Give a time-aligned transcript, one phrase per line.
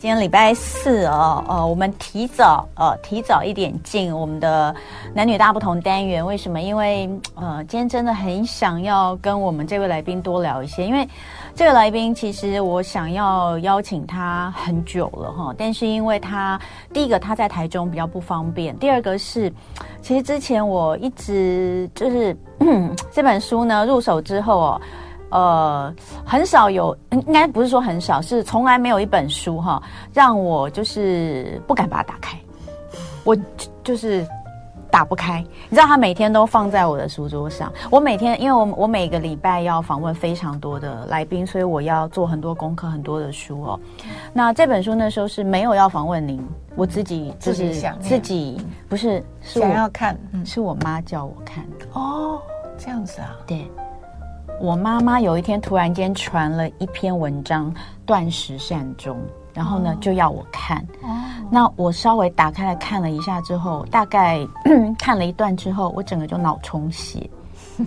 [0.00, 4.74] 今天礼拜四哦，呃，我们提早呃提早一点进我们的
[5.12, 6.24] 男女大不同单元。
[6.24, 6.62] 为什么？
[6.62, 10.86] 因为呃，今天真的很想要跟我们这位来宾多聊一些。
[10.86, 11.06] 因为
[11.54, 16.58] 这个来宾其实我想要邀请他很久了哈，但是因为他
[16.94, 19.52] 第一个他在台中比较不方便，第二个是
[20.00, 22.34] 其实之前我一直就是
[23.12, 24.80] 这本书呢入手之后哦。
[25.30, 25.94] 呃，
[26.24, 32.38] 很少有，应该不是说很少，是从来没有一本书哈，让我就是不敢把它打开，
[33.24, 33.36] 我
[33.84, 34.26] 就是
[34.90, 35.40] 打不开。
[35.68, 37.72] 你知道，它每天都放在我的书桌上。
[37.90, 43.80] 我每天，因为我我每个礼拜要访问非常多的来宾，所以我要做很多功课，很多的书哦。
[44.32, 52.42] 那这本书那时候是没有要访问您，我自己就是想自己不是，是我想要看，是我妈叫我看的哦，
[52.76, 53.70] 这样子啊，对。
[54.60, 57.72] 我妈妈有一天突然间传了一篇文章，
[58.04, 59.18] 断食善终，
[59.54, 60.86] 然后呢、哦、就要我看。
[61.02, 61.08] 哦，
[61.50, 64.46] 那我稍微打开来看了一下之后，大概
[64.98, 67.28] 看了一段之后，我整个就脑充血，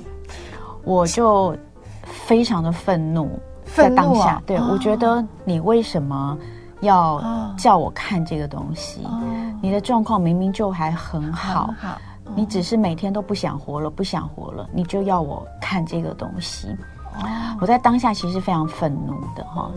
[0.83, 1.56] 我就
[2.02, 3.30] 非常的愤怒，
[3.66, 6.36] 在当下，啊、对、哦、我觉得你为什么
[6.81, 7.22] 要
[7.55, 9.03] 叫我看这个东西？
[9.05, 9.22] 哦、
[9.61, 11.67] 你的状况明明就还很好。
[11.67, 11.98] 很好。
[12.36, 16.68] 你只是每天都不想活了，不想活了，你就要我看这个东西。
[17.16, 17.26] 哦，
[17.60, 19.72] 我在当下其实非常愤怒的哈，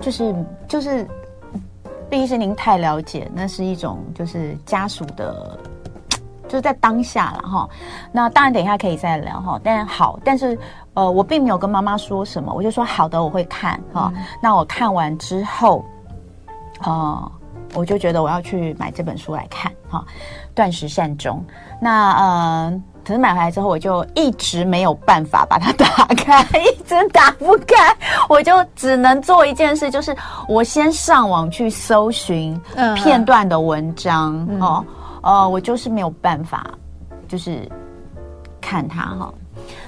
[0.00, 0.34] 就是
[0.68, 1.08] 就是，
[2.10, 5.58] 毕竟是您太了解，那是一种就是家属的，
[6.46, 7.66] 就是在当下了哈。
[8.12, 10.58] 那当然等一下可以再聊哈，但好，但是
[10.92, 14.12] 呃，我并没有跟妈妈说什么，我就说好的，我会看哈。
[14.14, 15.82] 嗯，那我看完之后，
[16.82, 17.32] 呃，
[17.74, 20.04] 我就觉得我要去买这本书来看哈。
[20.54, 21.44] 断食善终，
[21.80, 27.96] 那呃，可是买回来之后，我就一直没有办法把它打开， 一直打不开，
[28.28, 30.16] 我就只能做一件事，就是
[30.48, 32.58] 我先上网去搜寻
[32.96, 34.84] 片段的文章、嗯、哦，
[35.22, 36.66] 呃，我就是没有办法，
[37.28, 37.70] 就是
[38.60, 39.34] 看它哈、哦。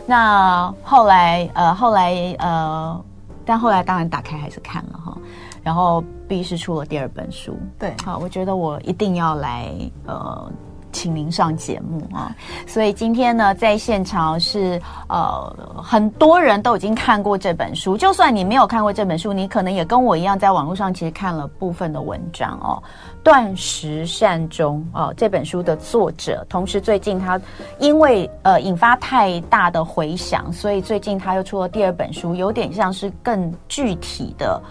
[0.05, 3.05] 那后来呃，后来呃，
[3.45, 5.17] 但后来当然打开还是看了哈。
[5.63, 9.69] 然后 B 是出了第二本书，对，好，我觉得我一定要来
[10.07, 10.49] 呃，
[10.97, 12.35] 请您上节目啊。
[12.67, 22.83] 所以今天呢，在现场是呃，很多人都已经看过这本书，就算你没有看过这本书，你可能也跟我一样，在网络上其实看了部分的文章哦。
[23.27, 27.41] 断食善终哦，这本书的作者，同时最近他
[27.81, 34.63] 因为呃引发太大的回响，所以最近他又出了第二本书，有点像是更具体的，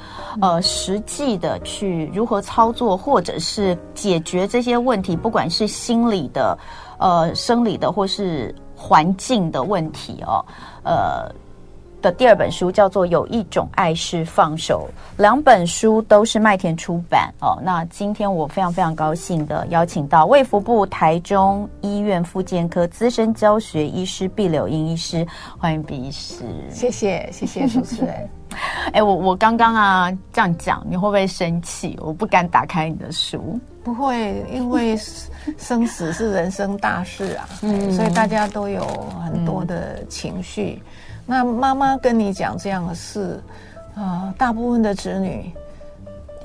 [0.42, 6.58] 呃实际的去如何操作，或者是解决这些问题，不管是心理的、
[6.98, 10.40] 呃生理的，或是环境的问题哦，
[10.86, 11.30] 呃。
[12.06, 14.88] 的第二本书叫做《有一种爱是放手》，
[15.20, 17.60] 两本书都是麦田出版哦。
[17.64, 25.26] 那今天我非常非常高兴的邀请到卫福部台中医院复健科资深教学医师毕柳英医师，
[25.58, 26.44] 欢迎毕医师。
[26.70, 28.30] 谢谢谢谢主持人。
[28.94, 31.98] 哎， 我我刚刚啊这样讲，你会不会生气？
[32.00, 33.60] 我不敢打开你的书。
[33.84, 34.96] 不会，因为
[35.58, 38.86] 生死是人生大事啊，嗯，所以大家都有
[39.24, 40.80] 很多的情绪。
[40.84, 40.92] 嗯
[41.26, 43.42] 那妈妈跟你讲这样的事，
[43.96, 45.52] 啊、呃，大部分的子女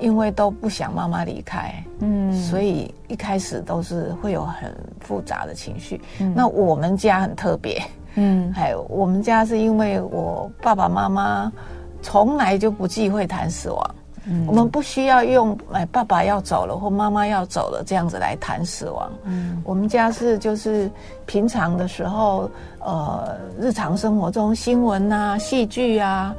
[0.01, 6.01] 因为都不想妈妈离开，嗯，所以一开始都是会有很复杂的情绪。
[6.21, 7.83] 嗯、那我们家很特别，
[8.15, 11.53] 嗯，还有我们家是因为我爸爸妈妈
[12.01, 13.95] 从来就不忌讳谈死亡。
[14.31, 19.11] 嗯、我们不需要用哎，爸爸要走了或妈妈要走了这样子来谈死亡。
[19.25, 20.91] 嗯，我们家是就是
[21.27, 22.49] 平常的时候，
[22.79, 26.35] 呃，日常生活中新闻啊、戏剧啊、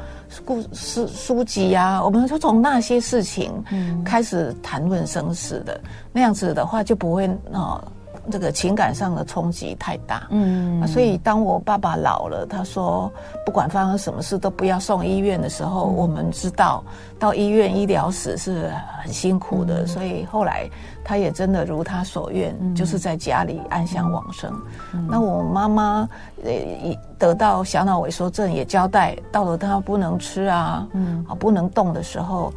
[0.46, 3.52] 故事书籍啊，我们就从那些事情
[4.06, 5.74] 开始谈论生死的。
[5.84, 7.84] 嗯、那样子的话就不会呃。
[8.30, 13.12] 这个情感上的冲击太大，嗯，所以当我爸爸老了，他说
[13.46, 16.84] 不管发生什么事都不要送医院的时候，嗯、我们知道
[17.18, 18.72] 到医院医疗室是
[19.02, 20.70] 很辛苦的，嗯、所以后来
[21.04, 24.54] 他也真的如他所愿，嗯、就是在家里安详往生。
[24.94, 26.08] 嗯、那我妈妈
[26.44, 26.52] 呃
[27.18, 32.54] 得到小脑萎缩症，也交代到了他不能吃啊，嗯，啊不能动的时候，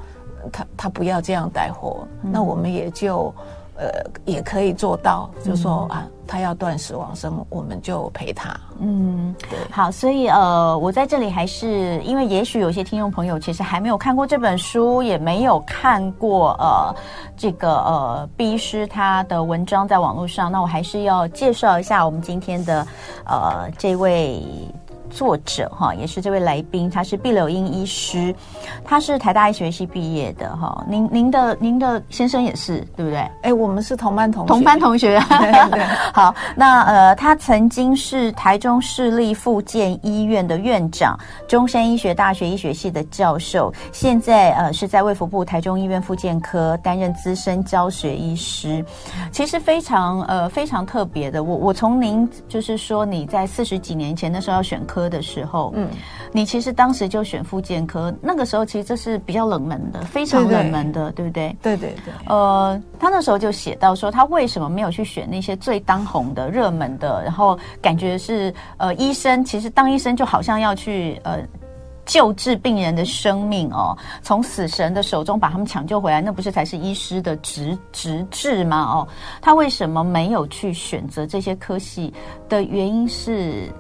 [0.52, 3.34] 他他不要这样带活，嗯、那我们也就。
[3.76, 3.90] 呃，
[4.24, 8.54] 也可以做到，就是说啊，他要断食往生，我们就陪他。
[8.78, 9.58] 嗯，对。
[9.70, 16.94] 好，所以呃，我在这里还是因为也许有些听众朋友其实还没有看过这本书，也没有看过呃
[17.36, 22.86] 这个呃毕医师他的文章在网络上，那我还是要介绍一下我们今天的
[23.26, 24.42] 呃这位
[25.14, 28.34] 作者哈，也是这位来宾，他是毕柳英医师，
[28.84, 30.84] 他是台大医学系毕业的哈。
[30.88, 33.18] 您您的您的先生也是对不对？
[33.42, 34.48] 哎，我们是同班同学。
[34.48, 35.20] 同班同学。
[35.38, 48.84] 对对 好，那呃，他曾经是台中市立复健医院的院长，中山医学大学医学系的教授，现在呃是在卫福部台中医院复健科担任资深教学医师。
[49.30, 55.88] 其实非常呃非常特别的，我我从您就是说你在四十几年前那时候要选科的时候，嗯，
[56.32, 61.56] 你其实当时就选复健科，那个时候其实这是比较冷门的，非常冷门的，对，不对？
[61.62, 62.12] 对对对。
[62.26, 71.38] 呃，他那时候就写到说，他为什么没有去选那些最当红的、热门的，然后感觉是呃医生，其实当医生就好像要去呃。
[72.06, 78.82] 救治病人的生命哦，从死神的手中把他们抢救回来，那不是才是医师的职职志吗？
[78.82, 79.08] 哦，
[79.40, 82.12] 他为什么没有去选择这些科系
[82.46, 83.72] 的原因是，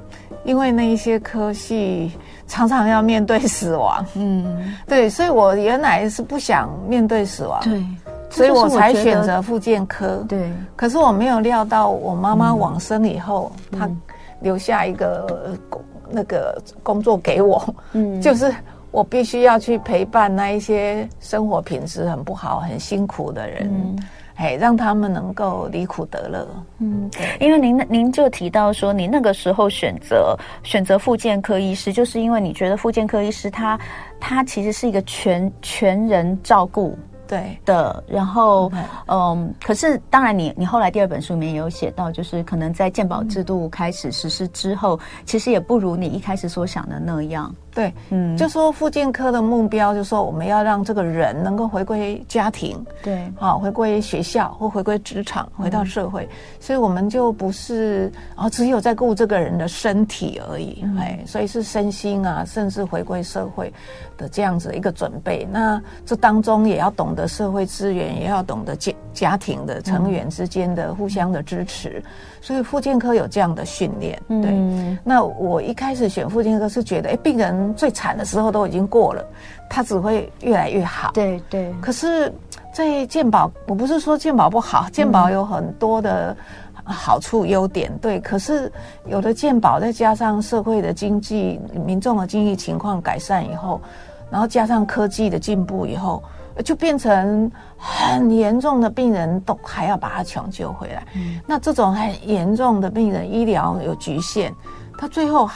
[0.42, 2.12] 因为那一些科系
[2.46, 4.04] 常常要面对死亡。
[4.14, 7.84] 嗯，对，所以我原来是不想面对死亡，对，
[8.30, 10.24] 所以我才选择复健科。
[10.28, 13.90] 对，可是我没有料到，我妈妈往生以后，嗯、她
[14.40, 15.56] 留下一个。
[16.10, 18.54] 那个工作给我，嗯，就是
[18.90, 23.98] 我必须要去陪伴那一些生活品质很不好、很辛苦的人，嗯，
[24.36, 26.46] 哎，让他们能够离苦得乐，
[26.78, 27.08] 嗯，
[27.38, 33.78] 因为您您就提到说，你那个时候选择选择复健科医师，就是因为你觉得复健科医师他
[34.18, 36.98] 他其实是一个全全人照顾。
[37.26, 38.70] 对的，然后
[39.06, 47.52] 嗯，可是当然你，你你后来第二本书里面也有写到，就是可能在健保制度开始实施之后，嗯，其实也不如你一开始所想的那样。
[47.74, 56.28] 对，嗯，就说复健科的目标，就是说我们要让这个人能够回归家庭，对，啊，回归学校或回归职场，回到社会，嗯，
[56.60, 63.72] 所以我们就不是啊，只有在顾这个人的身体而已，嗯，哎，所以是身心啊，甚至回归社会
[64.16, 65.44] 的这样子一个准备。
[65.50, 72.00] 那这当中也要懂得社会资源，也要懂得家家庭的成员之间的互相的支持。
[72.04, 74.50] 嗯，所以复健科有这样的训练，对。
[74.50, 77.74] 嗯，那我一开始选复健科是觉得，哎，病人。
[77.74, 79.24] 最惨的时候都已经过了，
[79.70, 81.10] 他只会越来越好。
[81.12, 81.74] 对对。
[81.80, 82.30] 可是，
[82.70, 86.36] 在健保，我不是说健保不好，健保有很多的
[86.84, 87.90] 好处、优点。
[87.98, 88.70] 对，可是
[89.06, 93.80] 有的健保再加上社会的经济、民众的经济情况改善以后，
[94.30, 96.22] 然后加上科技的进步以后，
[96.62, 101.06] 就变成很严重的病人都还要把他抢救回来。
[101.14, 101.40] 嗯。
[101.46, 104.52] 那这种很严重的病人，医疗有局限，
[104.98, 105.48] 他最后。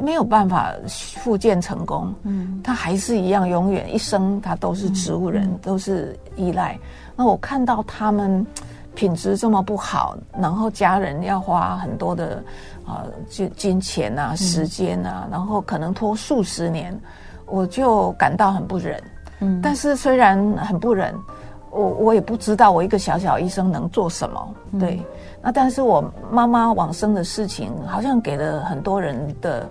[0.00, 6.78] 没有办法复健成功，嗯，他还是一样，永远一生他都是植物人，嗯、都是依赖。
[7.14, 8.46] 那我看到他们
[8.94, 12.42] 品质这么不好，然后家人要花很多的
[12.86, 16.98] 啊金金钱啊、时间啊，嗯、然后可能拖数十年，
[17.44, 18.98] 我就感到很不忍。
[19.42, 21.14] 嗯，但是虽然很不忍，
[21.70, 24.94] 我我也不知道我一个小小医生能做什么，对。
[24.96, 25.04] 嗯
[25.44, 29.68] 那但是我妈妈往生的事情，好像给了很多人的，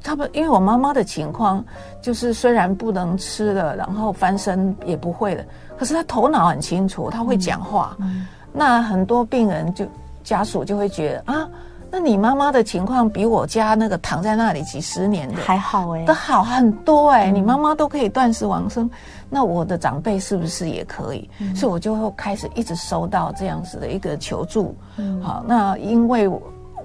[0.00, 1.64] 他们因为我妈妈的情况，
[2.00, 5.42] 就是虽然不能吃了，然后翻身也不会了，
[5.76, 7.96] 可是她头脑很清楚，她会讲话。
[7.98, 9.84] 嗯，那很多病人就
[10.22, 11.48] 家属就会觉得啊。
[11.90, 17.30] 那你妈妈的情况比我家那个躺在那里几十年的还好哎，都好很多哎。
[17.30, 18.88] 你妈妈都可以断食亡生，
[19.30, 21.28] 那我的长辈是不是也可以？
[21.54, 24.76] 所以我就会开始一直收到这样子的一个求助。
[24.96, 26.28] 嗯好，那因为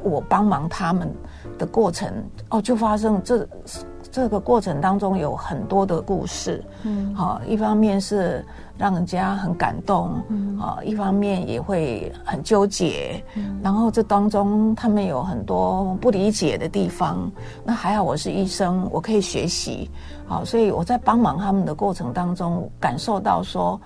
[0.04, 1.14] 我帮忙他们
[1.58, 2.10] 的过程
[2.50, 3.48] 哦，就发生这
[4.14, 6.64] 这个过程当中有很多的故事。
[6.84, 8.46] 嗯，好，一方面是。
[8.76, 17.32] 让人家很感动，嗯啊，一方面也会很纠结，嗯，然后这当中他们有很多不理解的地方。
[17.64, 19.92] 那还好我是医生，我可以学习，
[20.26, 23.80] 好，所以我在帮忙他们的过程当中，感受到说，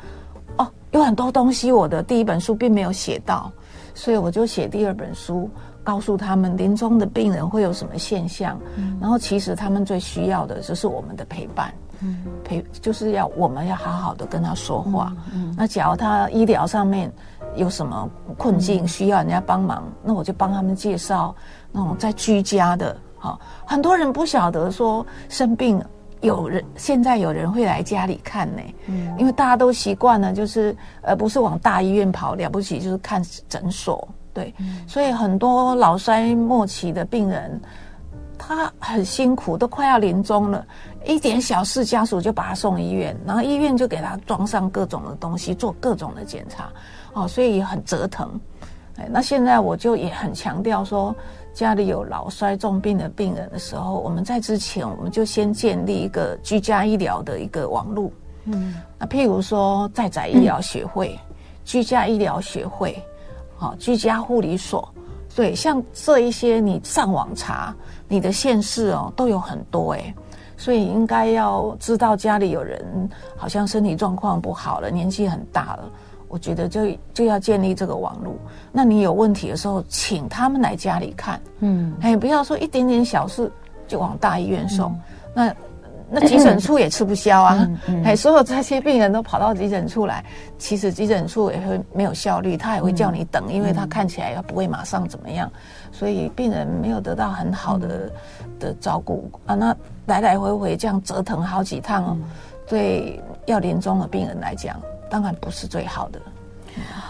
[0.58, 3.52] 哦，有很多东西我的第一本书并没有写到，
[3.94, 5.50] 所以我就写第二本书，
[5.88, 11.74] 告诉他们临终的病人会有什么现象，嗯，然后其实他们最需要的就是我们的陪伴。
[12.02, 15.14] 嗯，陪就是要我们要好好的跟他说话。
[15.34, 17.10] 嗯，嗯，那假如他医疗上面
[17.56, 21.34] 有什么困境，需要人家帮忙，嗯，那我就帮他们介绍
[21.72, 22.94] 那种在居家的。
[23.18, 25.82] 好，很多人不晓得说生病
[26.20, 28.62] 有人现在有人会来家里看呢。
[28.88, 34.06] 嗯，因为大家都习惯了，就是呃不是往大医院跑，了不起就是看诊所。
[34.38, 37.60] 对，嗯，所以很多老衰末期的病人。
[38.40, 40.64] 他很辛苦，都快要临终了，
[41.04, 46.72] 一点小事家属就把他送医院，然后医院就给他装上各种的东西，做各种的检查，
[47.14, 48.40] 哦，所以很折腾。
[48.98, 51.14] 哎，那现在我就也很强调说，
[51.52, 58.12] 家里有老衰重病的病人的时候，我们在之前我们就先建立一个居家医疗的一个网络。
[58.46, 63.04] 嗯，那譬如说在宅医疗学会、嗯、居家医疗学会、
[63.58, 64.88] 好居家护理所，
[65.36, 67.76] 对，像这一些你上网查，
[68.08, 70.16] 你的县市哦都有很多哎，
[70.56, 75.90] 所以应该要知道家里有人好像身体状况不好了，年纪很大了。
[76.30, 76.82] 我觉得就
[77.14, 78.36] 就要建立这个网络。
[78.70, 81.42] 那你有问题的时候，请他们来家里看。
[81.60, 83.50] 嗯，哎，不要说一点点小事
[83.88, 84.92] 就往大医院送。
[84.92, 85.02] 嗯、
[85.34, 85.56] 那
[86.10, 87.68] 那急诊 处也吃不消啊。
[88.04, 90.24] 哎、所有这些病人都跑到急诊处来，
[90.58, 95.52] 其实急诊处也会没有效率，他也会叫你等，嗯、因为他看起来也不会马上怎么样，
[95.92, 98.12] 所以病人没有得到很好的
[98.60, 99.56] 的照顾啊。
[99.56, 102.18] 那来来回回这样折腾好几趟哦，
[102.68, 104.80] 对要临终的病人来讲。
[105.10, 106.20] 当然不是最好的，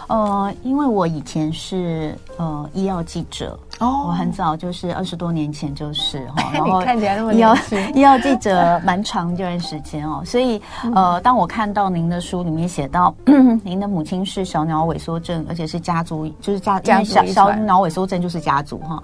[0.08, 7.54] 呃，因为我以前是呃医药记者哦，我很早就是二十多年前就是哈， 然后看起来那么医药，
[7.94, 10.60] 医药记者蛮长一段时间哦，所以
[10.94, 13.14] 呃，当我看到您的书里面写到
[13.62, 19.02] 您的母亲是小脑萎缩症，而且是家族，就是家家小小脑萎缩症就是家族哈，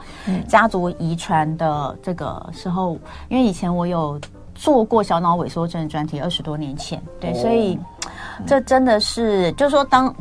[0.49, 4.21] 家族遗传的这个时候，因为以前我有。
[4.57, 7.77] 做过小脑萎缩症专题，二十多年前，对，哦、所以
[8.47, 10.15] 这真的是，就是说，当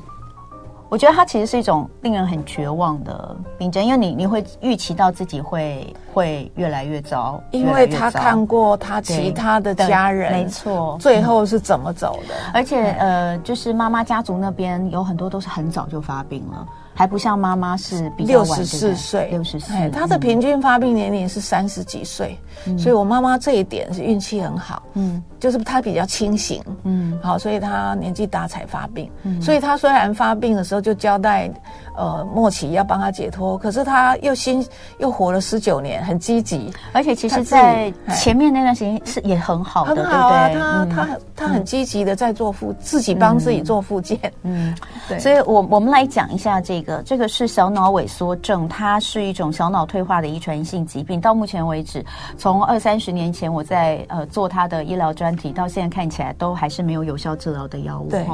[0.94, 16.68] 我觉得它其实是一种令人很绝望的病症，因为你你会预期到自己会会越来越糟，因为他看过他其他的家人，没错，最后是怎么走的，而且呃，就是妈妈家族那边有很多都是很早就发病了。
[16.94, 31.52] 还不像妈妈是比较晚，六十四岁，六十四，她的平均发病年龄是三十几岁，嗯，所以我妈妈这一点是运气很好，嗯，就是她比较清醒，嗯，好，所以她年纪大才发病，嗯，所以她虽然发病的时候就交代。
[31.96, 34.66] 呃，末期要帮他解脱，可是他又新
[34.98, 40.62] 又活了十九年，很积极，而且其实，在前面那段时间是也很好的，很好啊，对对？
[40.62, 44.76] 他、嗯、他他很积极的在做复、嗯，自己帮自己做复健，嗯，
[45.08, 51.22] 对，所以我我们来讲一下这个，这个是小脑萎缩症，它是一种小脑退化的遗传性疾病。
[51.22, 52.04] 到目前为止，
[52.38, 58.26] 从二三十年前我在呃做他的医疗专题，到现在看起来都还是没有有效治疗的药物，对，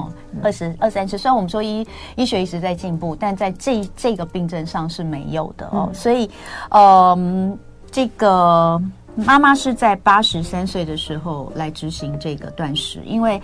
[0.41, 1.85] 二十二三十，虽然我们说医
[2.15, 6.29] 医学一直在进步，但在这这个病症上是没有的哦，嗯、所以，
[6.69, 7.57] 嗯，
[7.91, 8.81] 这个
[9.15, 13.41] 妈妈是在八十三岁的时候来执行这个断食，因为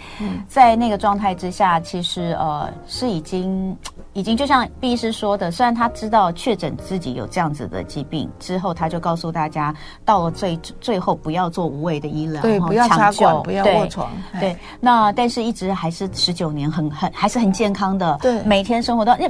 [0.47, 3.75] 在那个状态之下，其实呃是已经
[4.13, 19.29] 已经就像毕医师说的，虽然他知道确诊自己有这样子的疾病之后，他就告诉大家，到了最最后不要做无谓的医疗，对，不要插管，不要卧床，对，对，那但是一直还是十九年很很还是很健康的，对，每天生活都因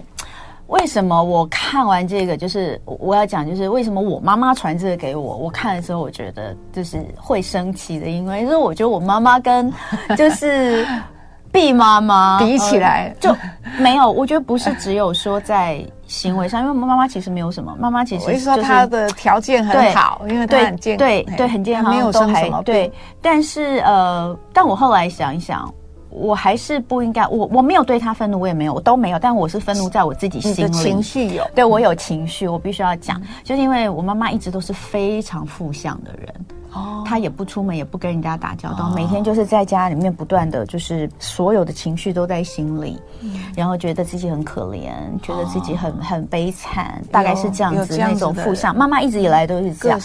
[0.67, 0.85] 为。
[0.85, 9.73] 什么我看完这个，就是我要讲，就是为什么我妈妈传这个给我，我看的时候，我觉得就是会生气的，因为就是我觉得我妈妈跟
[10.15, 10.87] 就是
[11.51, 13.35] B 妈妈比起来，就
[13.79, 22.91] 没有，我觉得不是只有说在行为上，因为妈妈其实没有什么，妈妈其实就是说她的条件很好，因为她很健对对，对很健康，没有生什么病，对，
[23.21, 25.67] 但是呃，但我后来想一想。
[26.15, 29.19] 我还是不应该，我我没有对他愤怒，我也没有，我都没有。
[29.19, 36.33] 但我是愤怒在我自己心里，情绪有，对我有情绪，我必须要讲，就是因为我妈妈一直都是非常负向的人。
[36.75, 48.75] 哦，他也不出门，也不跟人家打交道，哦，每天就是在家里面不断的就是所有的情绪都在心里，嗯，然后觉得自己很可怜，哦，觉得自己很很悲惨，大概是这样子那种负向。
[48.75, 49.99] 妈妈一直以来都是这样，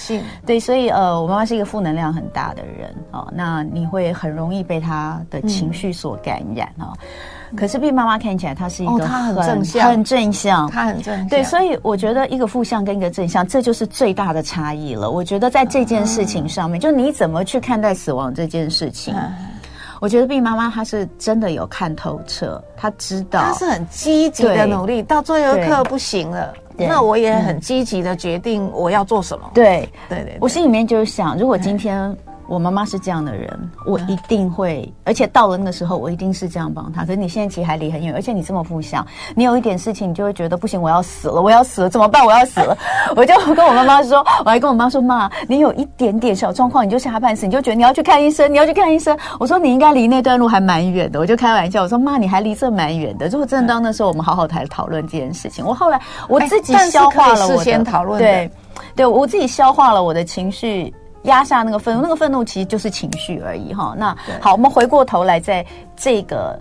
[0.46, 6.92] 对，所以呃，我妈妈是一个负能量很大的人哦，那你会很容易被她的情绪所感染啊。
[6.92, 7.08] 嗯
[7.56, 11.28] 可是，B 妈妈看起来她是一个很、正向，很正向，她很正向。
[11.28, 15.10] 对，所以我觉得一个负向跟一个正向，这就是最大的差异了。
[15.10, 19.32] 我觉得在这件事情上面，嗯、就你怎么去看待死亡这件事情，嗯、
[20.00, 29.50] 我觉得毕妈妈她是真的有看透彻，她知道，她是很积极的努力，到最后一刻不行了，那我也很积极的决定我要做什么。
[29.54, 32.16] 对，对对，对，我心里面就是想，如果今天。
[32.50, 37.02] 我妈妈是这样的人，我一定会，而且到了那个时候，我一定是这样帮她。
[37.02, 42.26] 可是你现在其实还离很远，而且你这么负向，你有一点事情，你就会觉得不行，我要死了，我要死了，怎么办？
[42.26, 42.76] 我要死了，
[43.14, 49.16] 我就跟我妈妈说，我还跟我妈说，妈，你有一点点小状况，你就吓半死，你就觉得你要去看医生，你要去看医生。
[49.38, 53.28] 我说你应该离那段路还蛮远的，我就开玩笑，我说妈，你还离这蛮远的。
[53.28, 55.64] 如果真的到那时候，我们好好谈讨论这件事情。
[55.64, 58.50] 我后来我自己消化了我的，事先讨论，对，
[58.96, 60.92] 对我自己消化了我的情绪。
[61.24, 63.94] 压下那个愤怒，那个愤怒其实就是情绪而已哈。
[63.96, 65.64] 那好，我们回过头来，在
[65.96, 66.58] 这个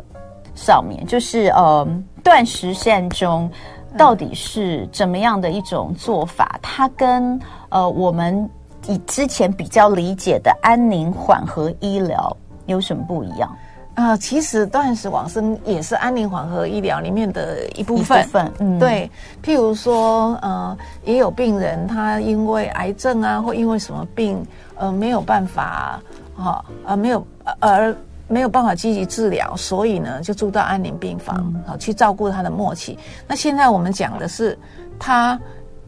[0.55, 1.87] 上面，就是呃，
[2.23, 3.49] 断食善终，
[3.97, 6.59] 到底是怎么样的一种做法？
[6.61, 7.39] 它跟
[7.69, 8.49] 呃我们
[8.87, 12.35] 以之前比较理解的安宁缓和医疗
[12.65, 13.55] 有什么不一样？
[13.95, 18.23] 啊、呃，其实断食往生也是安宁缓和医疗里面的一部分。
[18.23, 19.09] 部分嗯，对。
[19.43, 26.01] 譬如说，呃，也有病人他因为癌症啊，或因为什么病，呃，没有办法，
[26.35, 27.27] 哈、哦，呃，没有，
[27.59, 27.93] 而
[28.27, 31.35] 没有办法积极治疗，所以呢，就住到安宁病房，
[31.67, 32.97] 好、嗯、去照顾他的末期。
[33.27, 34.57] 那现在我们讲的是
[34.97, 35.39] 他。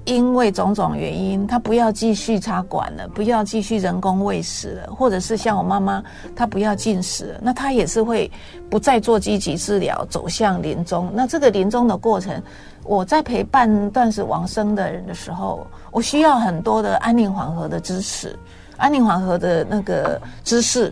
[0.05, 6.03] 因为种种原因，他不要继续插管了，不要继续人工喂食了，或者是像我妈妈，
[6.36, 8.29] 她不要进食了，那她也是会
[8.70, 11.12] 不再做积极治疗，走向临终。
[11.13, 12.41] 那这个临终的过程，
[12.84, 18.36] 我在陪伴断食往生的人的时候，我需要很多的安宁缓和的支持，
[18.77, 20.91] 安宁缓和的那个知识，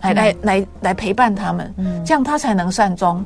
[0.00, 3.22] 来来来来陪伴他们，这样他才能善终。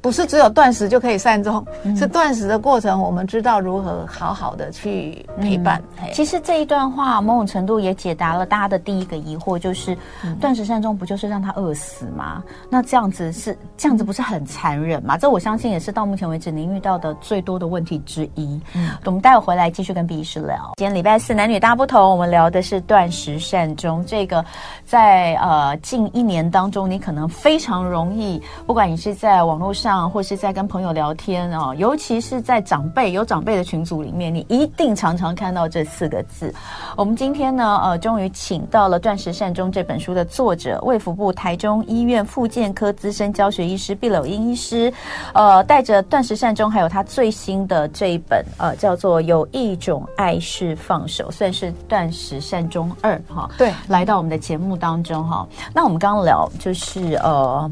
[0.00, 5.82] 不是只有断食就可以善终，嗯、是断食的过程，我们知道如何好好的去陪伴。
[6.00, 12.42] 嗯、其实这一段话某种程度也解答了大家的第一个疑惑，就是、嗯、断食善终不就是让他饿死吗？
[12.70, 15.18] 那这样子是这样子不是很残忍吗？
[15.18, 18.60] 这我相信也是到目前为止您遇到的最多的问题之一。
[18.74, 20.74] 嗯，我们待会回来继续跟毕医师聊。
[20.76, 24.04] 今天礼拜四男女大不同，我们聊的是断食善终。
[24.06, 24.44] 这个
[24.84, 29.85] 在呃近一年当中，你可能非常容易，不管你是在网络上。
[30.10, 36.52] 或是在跟朋友聊天哦，尤其是在长辈有长辈的群组里面，你一定常常看到这四个字。
[36.96, 44.92] 我们今天呢，呃，终于请到了《断食善终》这本书的作者，卫福部台中医院复健科资深教学医师毕柳英医师，
[45.34, 53.48] 呃，带着《断食善终》还有他最新的这一本，呃，叫做《有一种爱是放手》，算是《断食善终二》哈。
[53.56, 55.46] 对，来到我们的节目当中哈。
[55.72, 57.70] 那我们刚刚聊就是呃，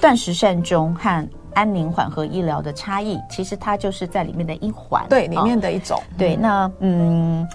[0.00, 1.28] 断食善终和。
[1.54, 5.96] 安宁缓和医疗的差异，其实它就是在里面的一环，对，里面的一种。
[5.98, 7.48] 哦、对，那嗯，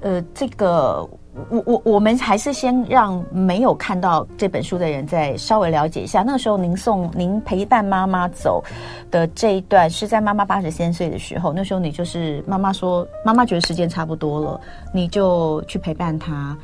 [0.00, 1.08] 呃，这个
[1.48, 6.22] 我我我们还是先让没有看到这本书的人再稍微了解一下。
[6.22, 8.62] 那个时候，您送您陪伴妈妈走
[9.10, 11.52] 的这一段，是在妈妈八十三岁的时候。
[11.52, 14.60] 那时候你就是妈妈说，妈妈觉得时间差不多了，
[14.92, 16.56] 你就去陪伴她。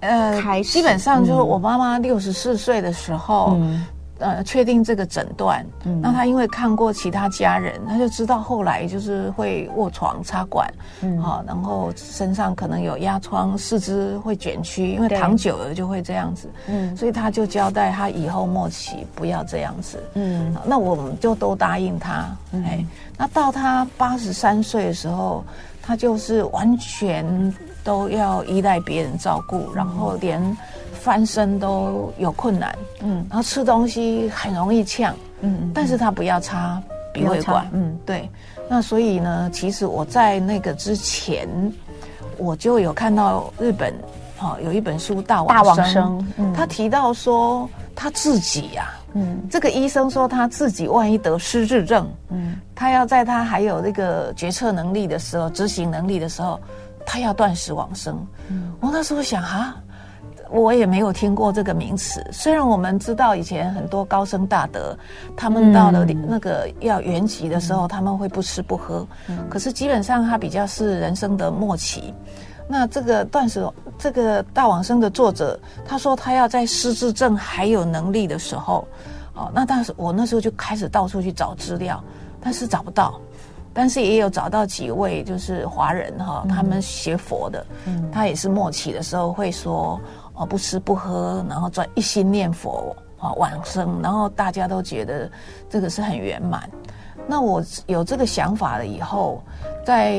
[0.00, 3.56] 呃，基本上就是我妈妈六十四岁的时候。
[3.60, 3.84] 嗯
[4.18, 10.68] 呃，确定这个诊断，嗯，那他因为看过其他家人，他就知道后来就是会卧床插管，
[11.02, 22.84] 嗯，好，然后身上可能有压疮，四肢会卷曲，因为躺久了就会这样子，嗯，所以他就交代他以后末期不要这样子，嗯，那我们就都答应他，哎，
[23.16, 25.44] 那到他八十三岁的时候，
[25.80, 27.54] 他就是完全
[27.84, 30.56] 都要依赖别人照顾，然后连。
[31.08, 36.78] 翻身都有困难，嗯，然后吃东西很容易呛，嗯，但是他不要插
[37.14, 38.28] 鼻胃管，嗯，对。
[38.68, 41.48] 那所以呢，其实我在那个之前，
[42.36, 43.94] 我就有看到日本，
[44.38, 47.66] 哦，有一本书《大往生》，大往生，嗯，他提到说
[47.96, 56.60] 他自己呀，嗯，这个医生说他自己万一得失智症，嗯，他要在他还有那个决策能力的时候，执行能力的时候，
[57.06, 58.14] 他要断食往生。
[58.48, 59.74] 嗯，我那时候想哈。
[60.50, 62.24] 我也没有听过这个名词。
[62.32, 64.96] 虽然我们知道以前很多高僧大德，
[65.36, 69.06] 他们到了那个要圆寂的时候，他们会不吃不喝。
[69.48, 72.14] 可是基本上他比较是人生的末期。
[72.66, 73.66] 那这个断食，
[73.98, 78.86] 这个大往生的作者，他说他要在失智症还有能力的时候，
[79.34, 82.02] 哦，那当时我那时候就开始到处去找资料，
[82.40, 83.20] 但是找不到。
[83.72, 87.64] 但是也有找到几位就是华人哈，他们学佛的，
[88.12, 90.00] 他也是末期的时候会说。
[90.38, 95.28] 哦，不吃不喝，然后专一心念佛啊，往生，然后大家都觉得
[95.68, 96.70] 这个是很圆满。
[97.26, 99.42] 那我有这个想法了以后，
[99.84, 100.12] 在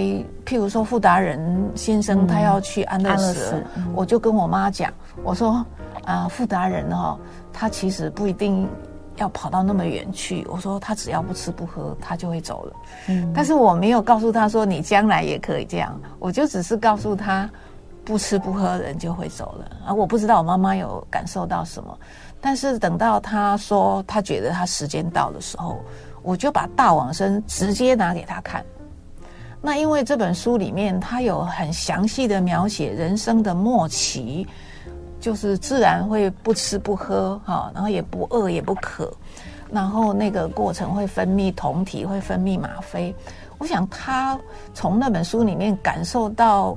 [0.45, 5.65] 譬如说傅达人先生他要去安乐死，嗯、我就跟我妈讲，我说
[6.03, 7.17] 啊，傅达人哦，
[7.53, 8.67] 他其实不一定
[9.15, 10.45] 要跑到那么远去。
[10.49, 12.73] 我说他只要不吃不喝，他就会走了。
[13.07, 17.49] 嗯，但是我没有告诉他说你将来也可以这样，我就只是告诉他。
[18.09, 19.93] 不吃不喝的人就会走了啊！
[19.93, 21.95] 我不知道我妈妈有感受到什么，
[22.41, 25.79] 但是等到她说她觉得她时间到的时候，
[26.23, 28.65] 我就把大往生直接拿给她看。
[29.61, 34.47] 那因为这本书里面它有很详细的描写人生的末期，
[35.19, 39.13] 就是自然会不吃不喝哈，然后也不饿也不渴，
[39.69, 43.13] 然后那个过程会分泌酮体，会分泌吗啡。
[43.59, 44.35] 我想他
[44.73, 46.75] 从那本书里面感受到。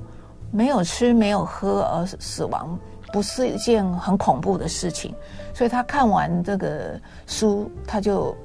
[0.52, 2.78] 没有吃没有喝而死亡，
[3.12, 5.12] 不是一件很恐怖的事情，
[5.54, 8.36] 所以他看完这个书，他就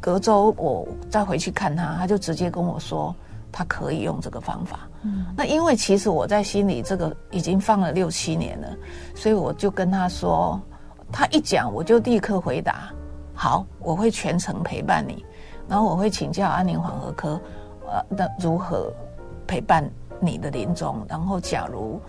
[0.00, 3.14] 隔周我再回去看他，他就直接跟我说
[3.52, 4.80] 他可以用这个方法。
[5.02, 8.68] 嗯，那因为其实我在心里这个已经放了六七年了，
[9.14, 10.60] 所以我就跟他说，
[11.12, 12.90] 他一讲我就立刻回答，
[13.32, 15.24] 好，我会全程陪伴你，
[15.68, 17.40] 然后我会请教安宁缓和科，
[17.86, 18.92] 呃，那如何
[19.46, 19.88] 陪伴
[20.20, 22.00] 你的临终，然后假如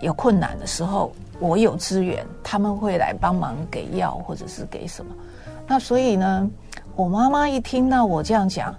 [0.00, 5.14] 有困难的时候，我有资源，他们会来帮忙给药或者是给什么。
[5.66, 6.48] 那所以呢，
[6.96, 8.74] 我妈妈一听到我这样讲，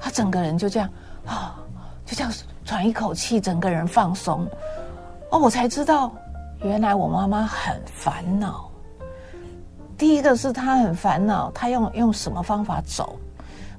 [0.00, 0.88] 她整个人就这样
[1.26, 1.56] 啊，
[2.04, 2.32] 就这样
[2.64, 4.46] 喘一口气，整个人放松。
[5.30, 6.12] 哦，我才知道，
[6.62, 8.70] 原来我妈妈很烦恼。
[9.96, 13.16] 第一个是她很烦恼，她用用什么方法走？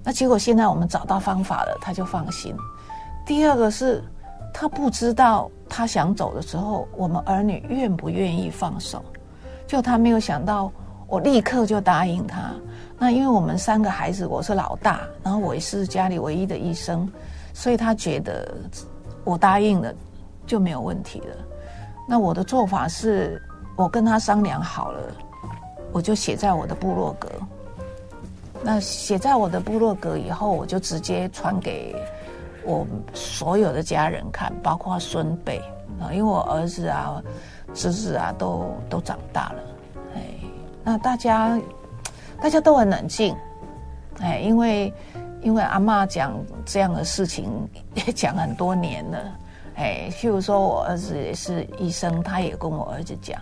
[0.03, 2.55] 那结果现在我们找到方法了，她就放心。
[3.25, 4.03] 第二个是
[4.57, 9.03] 他不知道，他想走的时候，我们儿女愿不愿意放手？
[9.67, 10.71] 就他没有想到。
[11.07, 12.51] 我立刻就答应他。
[12.97, 17.07] 那因为我们三个孩子，我是老大，然后我也是家里唯一的医生，
[17.53, 18.55] 所以他觉得
[19.23, 19.93] 我答应了
[20.47, 21.35] 就没有问题了。
[22.07, 23.39] 那我的做法是，
[23.75, 24.99] 我跟他商量好了，
[25.91, 27.29] 我就写在我的部落格。
[28.63, 31.95] 那写在我的部落格以后，我就直接传给
[32.65, 35.59] 我所有的家人看，包括孙辈
[35.99, 37.21] 啊，因为我儿子啊、
[37.73, 39.59] 侄子啊都都长大了。
[40.15, 40.21] 哎
[40.83, 41.59] 那大家，
[42.41, 43.35] 大家都很冷静，
[44.19, 44.93] 哎，因为
[45.41, 46.33] 因为阿嬷讲
[46.65, 47.49] 这样的事情
[47.93, 49.17] 也讲很多年了，
[49.75, 53.39] 哎，譬如说我儿子也是医生，他也跟我儿子讲，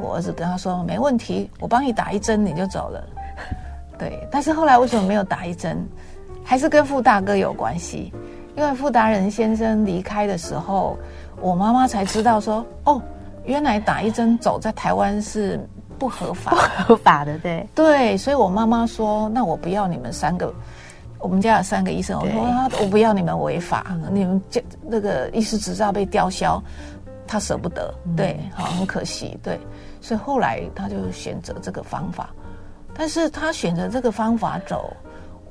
[0.00, 3.04] 我儿子跟他说没问题，我帮你打一针你就走了，
[3.98, 4.26] 对。
[4.30, 5.86] 但是后来为什么没有打一针？
[6.42, 8.10] 还是跟傅大哥有关系，
[8.58, 10.98] 因为傅达仁先生离开的时候，
[11.40, 13.00] 我妈妈才知道说，哦，
[13.44, 15.58] 原来打一针走在台湾是。
[15.98, 17.68] 不合法，不合法的，对。
[17.74, 20.54] 对，所以我妈妈说：“那我不要你们三个，
[21.18, 26.62] 我们家有三个医生，我说我不要你们违法，你们这那个医师执照被吊销，
[27.26, 29.58] 他舍不得，对，好，很可惜，对，
[30.00, 32.30] 所以后来他就选择这个方法，
[32.94, 34.96] 但是他选择这个方法走，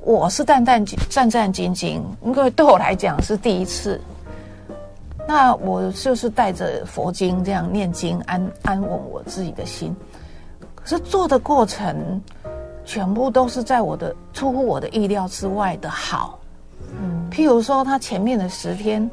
[0.07, 3.99] 我是战战战战兢兢，因为对我来讲是第一次，
[5.27, 9.93] 那我就是带着佛经这样念经，安安稳我自己的心。”
[10.73, 12.21] 可是做的过程，
[12.85, 16.39] 全部都是在我的出乎我的意料之外的好。
[16.97, 19.11] 嗯，譬如说，他前面的十天，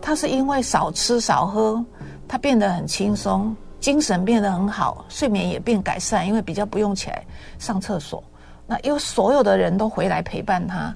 [0.00, 1.80] 他是因为少吃少喝，
[2.26, 7.24] 他变得很轻松，精神变得很好，睡眠也变改善，因为比较不用起来
[7.60, 8.20] 上厕所。
[8.66, 10.94] 那因为所有的人都回来陪伴他，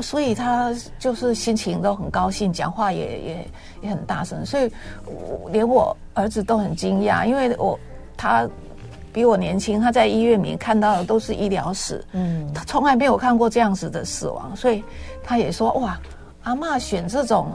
[0.00, 3.50] 所以他就是心情都很高兴，讲话也也
[3.82, 4.70] 也很大声，所以
[5.04, 7.78] 我连我儿子都很惊讶，因为我
[8.16, 8.48] 他。
[9.12, 14.84] 比我年轻，他在医院里面看到的都是医疗史，嗯，他从来没有看过这样子的死亡，所以
[15.24, 15.98] 他也说哇，
[16.42, 17.50] 阿嬷选这种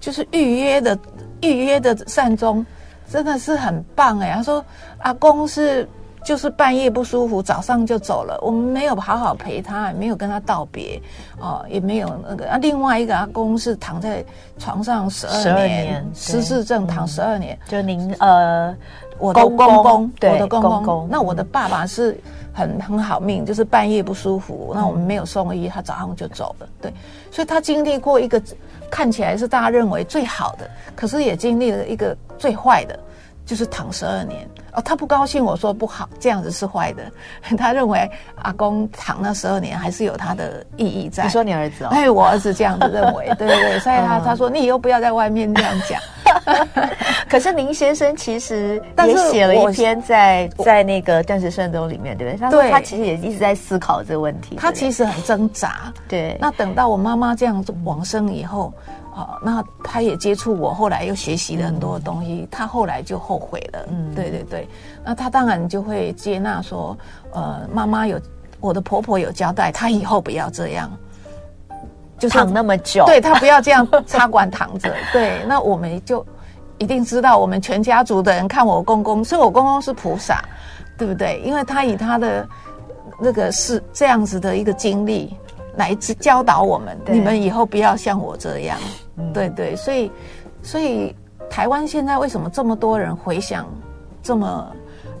[0.00, 0.98] 就是预约的
[1.42, 2.64] 预约的善终，
[3.10, 4.32] 真的是很棒哎。
[4.32, 4.64] 他说
[5.00, 5.86] 阿公是
[6.26, 11.00] 就是半夜不舒服，早上就走了，我们没有好好陪他，也没有跟他道别
[11.38, 12.58] 哦，也没有那个啊。
[12.60, 14.24] 另外一个阿公是躺在
[14.58, 18.76] 床上十二年，失智症躺十二年，嗯，就您呃。
[19.18, 22.20] 我的公公，公公对我的公公，公公，那我的爸爸是
[22.52, 26.68] 很很好命，就是半夜不舒服，那我们没有送医，他早上就走了。
[26.82, 26.92] 对，
[27.30, 28.42] 所以他经历过一个
[28.90, 32.98] 看起来是大家认为最好的，可是也经历了一个最坏的，
[33.46, 34.46] 就是躺十二年。
[34.76, 37.02] 哦，他不高兴，我说不好，这样子是坏的。
[37.56, 38.08] 他认为
[38.42, 41.24] 阿公躺那十二年还是有他的意义在。
[41.24, 41.88] 你说你儿子哦？
[41.90, 46.00] 哎，我儿子这样子认为，对对对，所以他他说你以后不要在外面这样讲。
[47.28, 52.40] 可是林先生其实也写了一篇在在那个断食圣斗里面，对不对？
[52.40, 55.92] 他说他其实也一直在思考这个问题，他其实很挣扎。
[56.06, 58.72] 对，那等到我妈妈这样往生以后，
[59.14, 63.86] 啊，那他也接触我，后来又学习了很多东西，他后来就后悔了。
[63.90, 64.65] 嗯，对对对，
[65.04, 66.96] 那他当然就会接纳说，
[67.32, 68.20] 呃，妈妈有
[68.60, 70.90] 我的婆婆有交代，她以后不要这样。
[72.18, 74.90] 就躺那么久，对，她不要这样 插管躺着。
[75.12, 76.24] 对，那我们就
[76.78, 80.42] 一定知道，我们全家族的人看我公公，所以我公公是菩萨，
[80.96, 81.42] 对不对？
[81.44, 82.48] 因为他以他的
[83.20, 85.36] 那个是这样子的一个经历
[85.76, 88.78] 来教导我们，你们以后不要像我这样。
[89.18, 90.10] 嗯、对对，所以
[90.62, 91.14] 所以
[91.50, 93.66] 台湾现在为什么这么多人回响
[94.26, 94.72] 这么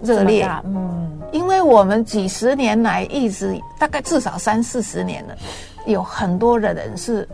[0.02, 0.44] 热烈？
[0.64, 5.34] 嗯，因为我们几十年来一直大概至少三四十年了。
[5.86, 7.28] 有很多的人是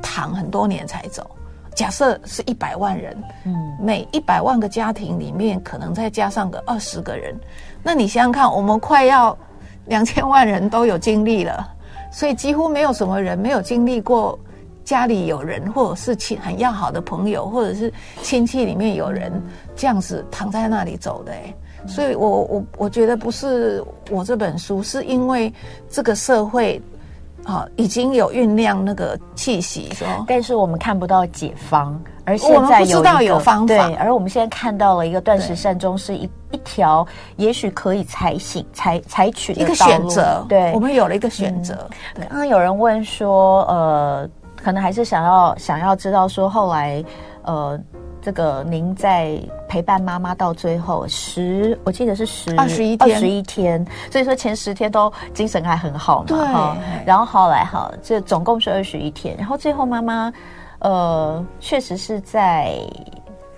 [0.00, 1.30] 躺很多年才走，
[1.74, 3.14] 假设是一百万人，
[3.44, 7.38] 嗯，每一百万个家庭里面可能再加上个二十个人，
[7.82, 9.36] 那你想想看，我们快要
[9.84, 11.68] 两千万人都有经历了，
[12.10, 14.38] 所以几乎没有什么人没有经历过
[14.88, 19.30] 家里有人，或者是亲很要好的朋友，或者是亲戚里面有人
[19.76, 21.32] 这样子躺在那里走的。
[21.32, 21.54] 哎，
[21.86, 25.52] 所以我我我觉得不是我这本书，是因为
[25.90, 26.80] 这个社会。
[27.44, 41.88] 啊，已经有酝酿那个气息，说，但是我们看不到解方，而现在有不知道有方法，对，而我们现在看到了一个断食善终是一一条，也许可以采行采采取的一个选择，对，我们有了一个选择。
[42.28, 44.28] 刚刚有人问说，呃，
[44.62, 47.04] 可能还是想要想要知道说，后来，
[47.42, 47.78] 呃。
[48.20, 57.06] 这个您在陪伴妈妈到最后十，我记得是十二十一天，二十一天，所以说前十天都精神还很好嘛，对。
[57.06, 60.32] 然后后来哈，这总共是二十一天，然后最后妈妈，
[60.80, 62.74] 呃，确实是在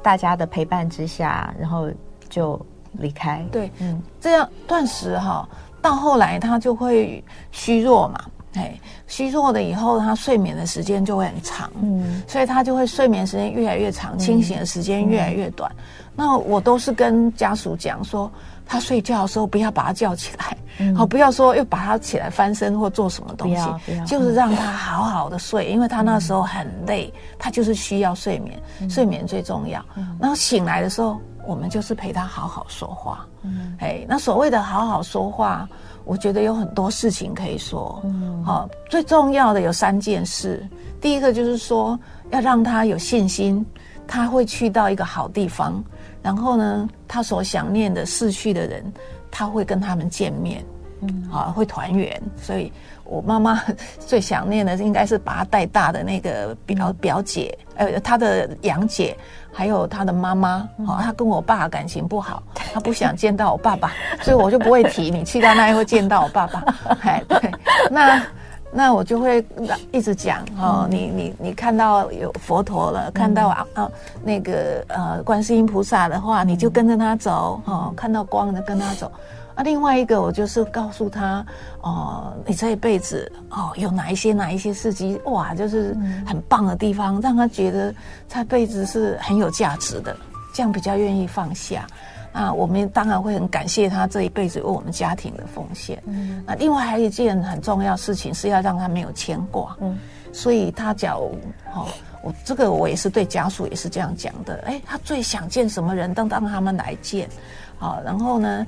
[0.02, 1.88] 大家的陪伴之下，然后
[2.28, 2.60] 就
[2.92, 3.44] 离开。
[3.50, 5.48] 对，嗯，这样断食哈，
[5.80, 8.20] 到后来他就会虚弱嘛。
[8.54, 15.70] 哎，虚弱了以后，他睡眠的时间就会很长，嗯，所以他就会睡眠时间越来越长，清醒的时间越来越短。
[15.78, 15.84] 嗯、
[16.16, 18.28] 那我都是跟家属讲说，
[18.66, 20.44] 他睡觉的时候不要把他叫起来，
[20.96, 29.80] 好、嗯，不要说又把他起来翻身或做什么东西，就是让他好好的睡，因为他那时候很累，他就是需要睡眠，嗯、睡眠最重要。
[29.94, 35.68] 嗯、然后醒来的时候，我们就是陪他好好说话，嗯，哎，那所谓的好好说话。
[36.10, 40.60] 我觉得有很多事情可以说，嗯，好，最重要的有三件事。
[41.00, 41.96] 第一个就是说，
[42.32, 43.64] 要让他有信心，
[44.08, 45.80] 他会去到一个好地方，
[46.20, 48.92] 然后呢，他所想念的逝去的人，
[49.30, 50.64] 他会跟他们见面，
[51.00, 52.20] 嗯，啊，会团圆。
[52.36, 52.72] 所以
[53.10, 53.60] 我妈妈
[53.98, 59.16] 最想念的应该是把她带大的那个表表姐，呃，她的杨姐。
[59.52, 63.92] 还有她的妈妈，哦，她跟我爸感情不好，她不想见到我爸爸，
[64.22, 66.64] 所以我就不会提你去到那里会见到我爸爸。
[67.02, 67.50] 哎，对，
[67.90, 68.22] 那
[68.70, 69.44] 那我就会
[69.90, 73.90] 一直讲哦，你你你看到有佛陀了，看到啊啊
[74.22, 79.10] 那个呃观世音菩萨的话，你就跟着他走哦，看到光的跟他走。
[79.54, 81.44] 啊，另外一个我就是告诉他，
[81.82, 87.94] 哦，你这一辈子哦，有哪一些哪一些事迹，哇，就是很棒的地方，让他觉得
[88.28, 90.16] 他辈子是很有价值的，
[90.54, 91.86] 这样比较愿意放下。
[92.32, 96.00] 啊，我们当然会很感谢他这一辈子为我们家庭的奉献。
[96.06, 99.76] 嗯，那另外还有一件很重要事情是要让他没有牵挂。
[99.80, 99.98] 嗯，
[100.32, 101.88] 所以他讲，哦，
[102.22, 104.62] 我这个我也是对家属也是这样讲的。
[104.64, 107.28] 哎，他最想见什么人，都让他们来见。
[107.76, 108.64] 好，然后呢？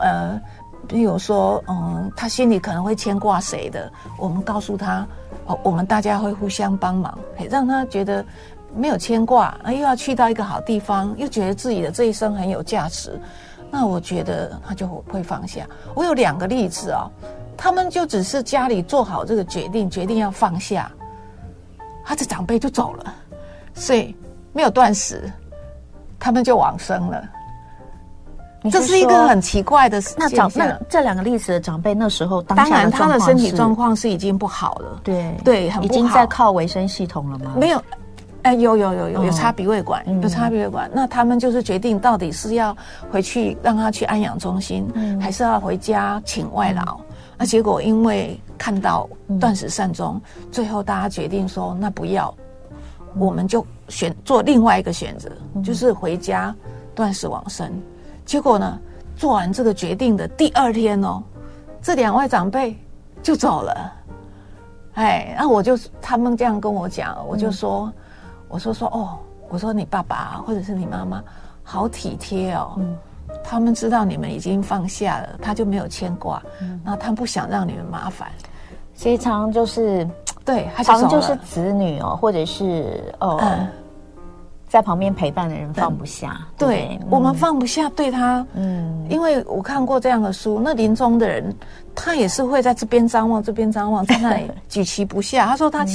[0.00, 0.40] 呃，
[0.86, 5.06] 比如说，嗯，他心里可能会牵挂谁的，我们告诉他，
[5.46, 7.18] 哦，我们大家会互相帮忙，
[7.50, 8.24] 让他觉得
[8.74, 13.18] 没有牵挂，那又要去到一个好地方，又觉得自己的这一生很有价值，
[13.70, 15.66] 那我觉得他就会放下。
[15.94, 17.10] 我有两个例子哦，
[17.56, 20.90] 他们就只是家里做好这个决定，决定要放下，
[22.04, 23.14] 他的长辈就走了，
[23.74, 24.14] 所以
[24.52, 25.32] 没有断食，
[26.18, 27.24] 他们就往生了。
[28.70, 30.16] 这是一个很奇怪的事情。
[30.18, 35.00] 那长那这两个例子的长辈那时候当，当然他的身体状况是已经不好了。
[35.02, 37.54] 对对，很不好，已经在靠维生系统了吗？
[37.56, 37.82] 没有，
[38.42, 40.90] 哎，有有有有有插鼻胃管，有插鼻胃管。
[40.92, 42.76] 那他们就是决定到底是要
[43.10, 46.82] 回去让他去安养中心，嗯、还是要回家请外劳？
[46.82, 47.04] 嗯、
[47.38, 49.08] 那结果因为看到
[49.40, 52.32] 断食善终，嗯、最后大家决定说那不要，
[53.16, 56.54] 我们就选做另外一个选择，嗯、就是回家
[56.94, 57.70] 断食往生。
[58.26, 58.78] 结果呢，
[59.16, 61.22] 做完这个决定的第二天哦，
[61.80, 62.76] 这两位长辈
[63.22, 63.92] 就走了。
[64.94, 67.92] 哎，那我就他们这样跟我讲，我就说，嗯、
[68.48, 69.16] 我说说哦，
[69.48, 71.22] 我说你爸爸或者是你妈妈
[71.62, 72.96] 好体贴哦，嗯、
[73.44, 78.28] 他们知道你们已经放下了，他就没有牵挂，嗯、那他不想让你们麻烦，
[78.92, 80.08] 所以常常就是
[80.44, 83.38] 对，常常就是子女哦，或者是哦。
[83.40, 83.68] 嗯
[84.76, 91.50] 在旁边陪伴的人放不下，对，我们放不下对他，嗯，因为我看过这样的书，那临终的人
[91.94, 95.46] 他也是会在这边张望，这边张望，在那里举棋不下。
[95.46, 95.86] 他说他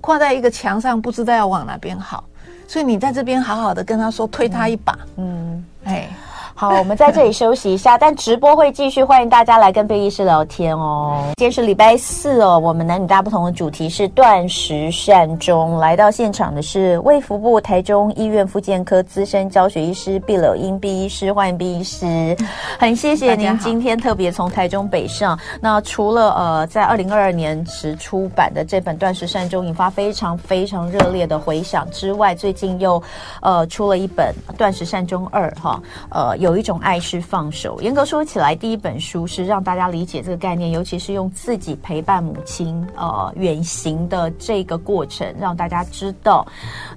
[0.00, 2.24] 跨在一个墙上，不知道要往哪边好，
[2.66, 6.08] 所以你在这边好好的跟他说，推他一把，嗯，哎。
[6.56, 11.24] 好，我们在这里休息一下，但直播会继续，欢迎大家来跟贝医师聊天哦。
[11.36, 15.76] 今天是礼拜四哦，我们男女大不同的主题是断食善终。
[15.78, 22.36] 来到现场的是卫福部台中医院复健科资深教学医师毕柳英毕医师，欢迎毕医师。
[22.78, 25.36] 很谢谢您今天特别从台中北上。
[25.60, 33.02] 那除了呃，在二零二二年时出版的这本《断食善终》引发非常非常热烈的回响之外，最近又
[33.40, 36.43] 呃出了一本《断食善终二》哈，呃。
[36.44, 37.80] 有一种爱是放手。
[37.80, 46.46] 严格说起来，第一本书是让大家理解这个概念，尤其是用自己陪伴母亲呃远行的这个过程，让大家知道。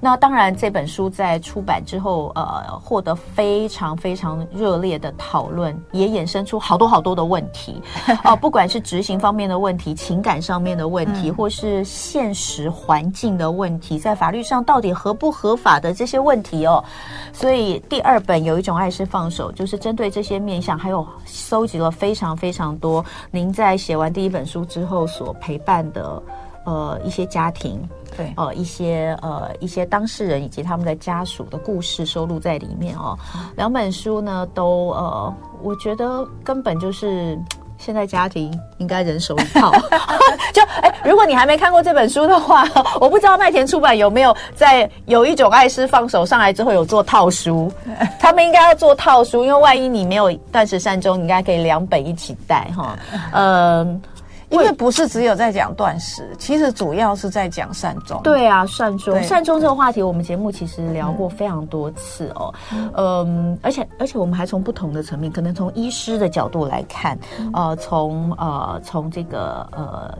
[0.02, 16.84] 那当然，这本书在出版之后，呃，获得非常非常热烈的讨论，也衍生出好多好多的问题哦、 呃，不管是执行方面的问题、情感上面的问题，或是现实环境的问题，在法律上到底合不合法的这些问题哦。
[17.32, 26.22] 所以第二本有一种爱是放手，就是针对这些面向，还有搜集了非常非常多您在写完第一本书之后所陪伴的
[26.66, 27.80] 呃一些家庭，
[28.16, 33.18] 对，呃一些呃一些当事人以及他们的家属的故事收录在里面哦。
[33.56, 37.40] 两本书呢都呃，我觉得根本就是。
[37.78, 39.72] 现在家庭应该人手一套，
[40.54, 42.66] 就哎，如果你还没看过这本书的话，
[43.00, 47.72] 我不知道麦田出版有没有在有一种爱是放手上来之后有做套书，
[48.20, 52.98] 他们应该要做套书，因为万一你没有断食善终，你应该可以两本一起带哈，
[53.34, 54.02] 嗯。
[54.50, 58.20] 因为不是只有在讲断食，其实主要是在讲善终。
[58.24, 62.54] 对啊，善终，善终这个话题，我们节目其实聊过非常多次哦。
[62.72, 70.18] 嗯，嗯，而且而且我们还从不同的层面，可能从医师的角度来看，嗯、呃，从呃从这个呃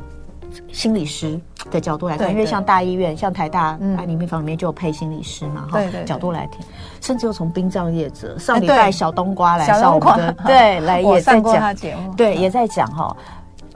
[0.74, 1.40] 心理师
[1.72, 6.60] 的角度来看，因为像大医院，像台大安宁病房里面就有配心理师嘛，哈，角度来听，
[7.00, 11.74] 甚至又从殡葬业者，上礼拜小冬瓜来上我们的，对，来 也在讲，
[12.18, 13.16] 对，也在讲哈。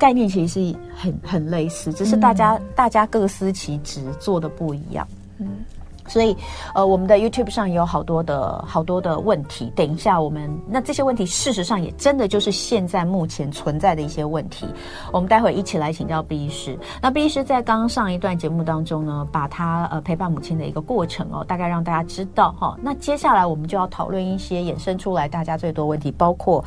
[0.02, 5.08] 概念其实是很很类似，只是大家、嗯、大家各司其职，做的不一样。
[5.38, 5.64] 嗯，
[6.08, 6.36] 所以
[6.74, 9.72] 呃，我们的 YouTube 上也有好多的好多的问题。
[9.76, 14.66] 等一下，我们那这些问题事实上也真的就是现在目前存在的一些问题。
[15.12, 16.76] 我们待会一起来请教 B 医师。
[17.00, 22.80] 那 B 医师在刚刚上一段节目当中呢，把他呃陪伴母亲的一个过程哦，大概让大家知道哈、哦。
[22.82, 26.66] 那接下来我们就要讨论一些衍生出来大家最多问题，包括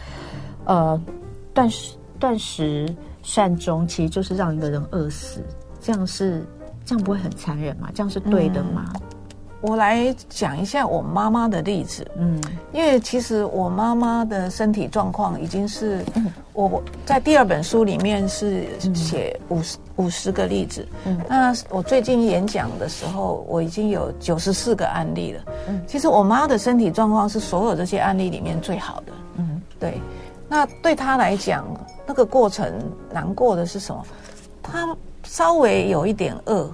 [0.66, 1.00] 呃
[1.52, 2.86] 断食断食。
[3.24, 5.40] 善终其实就是让一个人饿死，
[5.80, 6.44] 这样是
[6.84, 7.88] 这样不会很残忍吗？
[7.92, 8.84] 这样是对的吗？
[8.94, 9.00] 嗯，
[9.62, 12.38] 我来讲一下我妈妈的例子，嗯，
[12.70, 16.04] 因为其实我妈妈的身体状况已经是，
[16.52, 29.98] 我在第二本书里面是写五十五十个例子，嗯，那我最近演讲的时候，我已经有九十四个案例了，嗯，其实我妈的身体状况是所有这些案例里面最好的，嗯，对。
[30.54, 31.64] 那对他来讲，
[32.06, 32.72] 那个过程
[33.10, 34.06] 难过的是什么？
[34.62, 36.70] 他稍微有一点饿，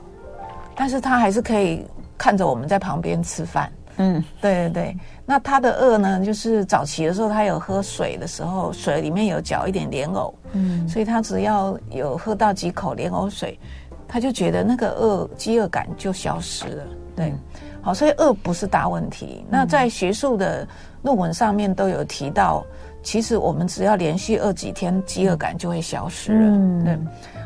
[0.77, 1.87] 但是他还是可以
[2.19, 3.73] 看着我们在旁边吃饭。
[3.97, 4.97] 嗯，对对对。
[5.25, 10.35] 那他的饿呢，就是早期的时候，他有喝水的时候，水里面有搅一点莲藕。
[10.53, 13.59] 嗯，所以他只要有喝到几口莲藕水，
[14.07, 16.85] 他就觉得那个饿饥饿感就消失了。
[17.17, 17.39] 对，嗯、
[17.81, 19.43] 好，所以饿不是大问题。
[19.49, 20.69] 那在学术的
[21.01, 22.63] 论文上面都有提到。
[23.03, 26.49] 其实我们只要连续饿几天，饥饿感就会消失了。
[26.51, 26.99] 嗯，对。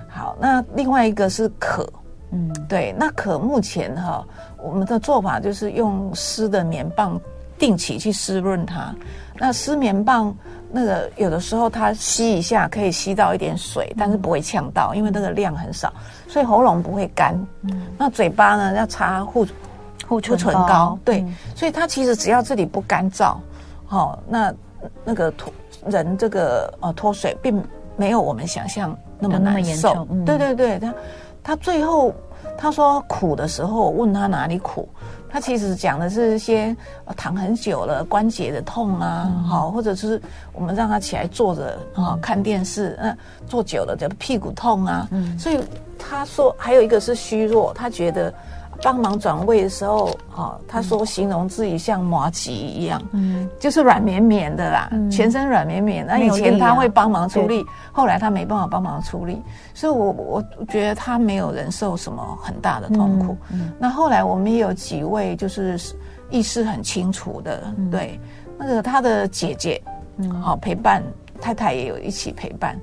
[0.09, 1.89] 好，那另外一个是渴，
[2.31, 2.95] 嗯，对。
[2.99, 4.25] 那渴目前哈，
[4.63, 7.21] 我们的做法就是用湿的棉棒
[7.59, 8.95] 定期去湿润它。
[9.37, 10.33] 那湿棉棒
[10.71, 15.93] 那个有的时候它吸一下可以吸到一点水，但是不会呛到，因为那个量很少，
[16.29, 17.35] 所以喉咙不会干。
[17.63, 19.47] 嗯，那嘴巴呢要擦护
[20.07, 21.25] 护唇膏，对。
[21.57, 23.37] 所以它其实只要这里不干燥，
[23.87, 24.53] 好那。
[25.05, 25.53] 那个脱
[25.87, 27.63] 人这个呃脱水并
[27.97, 30.95] 没有我们想象那么难受，嗯、对对对，他
[31.43, 32.13] 他最后
[32.57, 34.89] 他说苦的时候，问他哪里苦，
[35.29, 36.77] 他其实讲的是一些
[37.17, 40.21] 躺很久了关节的痛啊，好、嗯，或者是
[40.53, 43.17] 我们让他起来坐着啊看电视，那
[43.47, 45.61] 坐久了就屁股痛啊，嗯、所以
[45.99, 48.33] 他说还有一个是虚弱，他觉得。
[48.85, 56.07] 帮忙转位的时候，哦，他说形容自己像麻吉一样，嗯，就是软绵绵的啦，嗯、全身软绵绵。
[56.07, 57.67] 那以前他会帮忙出力，对。
[57.91, 59.41] 后来他没办法帮忙出力，
[59.73, 63.35] 所以我我觉得他没有人受什么很大的痛苦。
[63.79, 65.81] 那后来我们也有几位就是
[66.29, 68.21] 意识很清楚的，嗯、对，
[68.59, 69.81] 那个他的姐姐，
[70.19, 71.03] 嗯，好陪伴
[71.41, 72.79] 太太也有一起陪伴。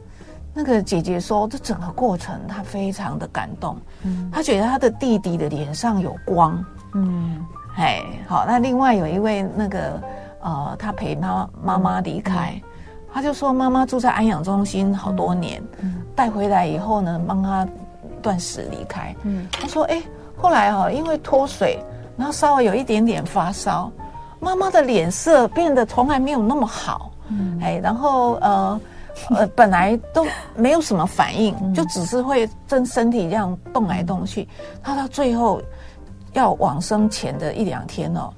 [0.53, 6.61] 那个姐姐说，这整个过程她非常的感动，嗯，她觉得她的弟弟的脸上有光，
[6.93, 7.41] 嗯，
[7.77, 10.01] 哎，好，那另外有一位那个
[10.41, 12.61] 呃，她陪她妈妈离开，嗯、
[13.13, 17.65] 她就说妈妈住在安养中心好多年，嗯，带回来以后呢，帮她
[18.21, 20.03] 断食离开，嗯，她说，哎，
[20.35, 21.81] 后来哈、哦，因为脱水，
[22.17, 23.89] 然后稍微有一点点发烧，
[24.41, 28.77] 妈妈的脸色变得从来没有那么好，嗯，哎，然后呃。
[29.29, 34.47] 呃， 本来都没有什么反应，嗯、就只是会跟身体这样动来动去。
[34.81, 35.61] 他到最后
[36.33, 38.33] 要往生前的一两天哦，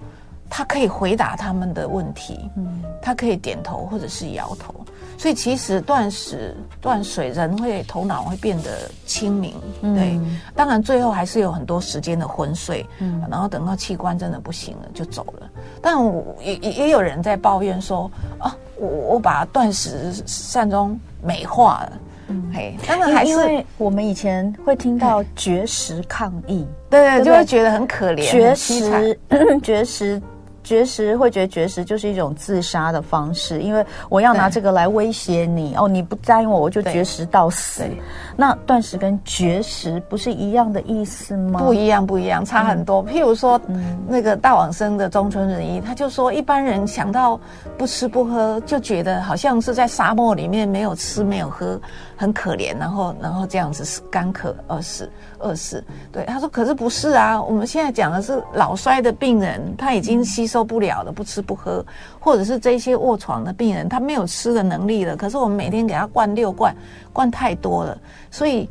[0.49, 4.74] 他可以回答他们的问题，嗯，他可以点头或者是摇头。
[5.18, 10.14] 所以其实断食断水，人会头脑会变得清明，对。
[10.16, 15.49] 嗯、当然最后还是有很多时间的昏睡，嗯，然后等到器官真的不行了就走了。
[15.82, 21.93] 但我也也也有人在抱怨说啊，我我把断食善终美化了，
[22.28, 29.20] 嗯，嘿，当然还是因为我们以前会听到绝食抗议，对对，对，就会觉得很可怜，绝食，
[29.61, 30.22] 绝食。
[30.64, 37.84] 绝食会觉得绝食就是一种自杀的方式，因为我要拿这个来威胁你哦，你不答应我，我就绝食到死。
[38.36, 41.59] 那断食跟绝食不是一样的意思吗？
[41.59, 43.03] 不一样，不一样，差很多。
[43.07, 47.39] 嗯、譬如说，嗯、那个大往生的中村仁一，他就说，一般人想到
[47.78, 51.80] 不吃不喝，就觉得好像是在沙漠里面没有吃没有喝，
[52.16, 55.09] 很可怜，然后然后这样子是干渴而死。
[55.39, 57.41] 饿死，对他说，可是不是啊？
[57.41, 61.86] 我们现在讲的是老衰的病人，他已经吸收不了了，不吃不喝，
[62.18, 65.18] 或者是这些卧床的病人，他没有吃的能力了。
[65.18, 66.74] 可是我们每天给他灌六罐，
[67.11, 67.97] 灌太多了。
[68.32, 68.70] 所以，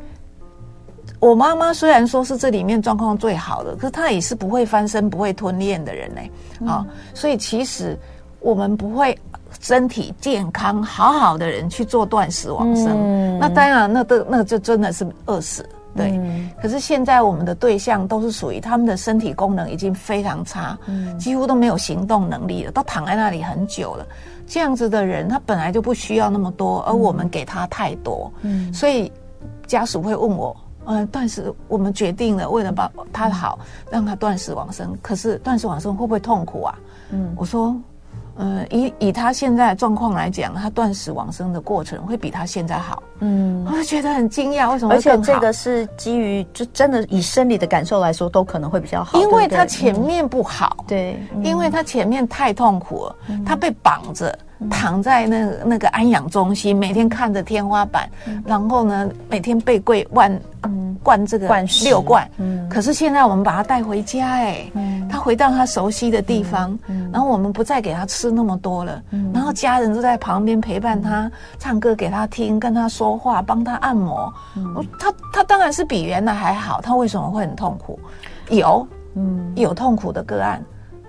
[1.19, 6.67] 我妈妈虽然说是这里面状况最好的，可是她也是不会翻身、不会吞咽的人呢。
[6.67, 6.83] 啊，
[7.13, 7.95] 所以其实
[8.39, 9.15] 我们不会
[9.63, 15.67] 身体健康好好的人去做断食往生，嗯、那当然，那都那就真的是饿死。
[15.95, 24.05] 对，嗯、可是现在我们的对象都是属于他们的身体功能已经非常差，嗯、几乎都没有行动能力了，都躺在那里很久了。
[24.45, 29.09] 这样子的人，他本来就不需要那么多，而我们给他太多，嗯，所以
[29.65, 30.53] 家属会问我，
[30.87, 33.59] 嗯、呃，断食我们决定了，为了把他好，
[33.89, 36.77] 让他断食往生，可是断食往生会不会痛苦啊？
[37.11, 37.73] 嗯，我说。
[38.35, 43.03] 呃，以以他现在的状况来讲，他断食往生的过程会比他现在好。
[43.19, 44.93] 嗯，我就觉得很惊讶，为什么？
[44.93, 49.19] 而且这个是基于就真的以生理的感受来说，都可能会比较好。
[49.19, 54.37] 因为他前面不好，嗯、对，因为他前面太痛苦了，嗯、他被绑着。
[54.69, 61.47] 躺在那个那个安养中心，每天看着天花板，嗯、然后呢，每天被跪灌，嗯，灌这个
[61.83, 62.27] 六罐。
[62.37, 66.77] 嗯，可是现在我们把他带回家，哎，嗯，他回到他熟悉的地方，
[67.11, 74.33] 然后我们不再给他吃那么多了，嗯，然后家人都在旁边陪伴他，唱歌给他听，跟他说话，帮他按摩。
[74.55, 77.99] 嗯，他他当然是比原来还好，他为什么会很痛苦？
[78.49, 80.63] 有，嗯，有痛苦的个案。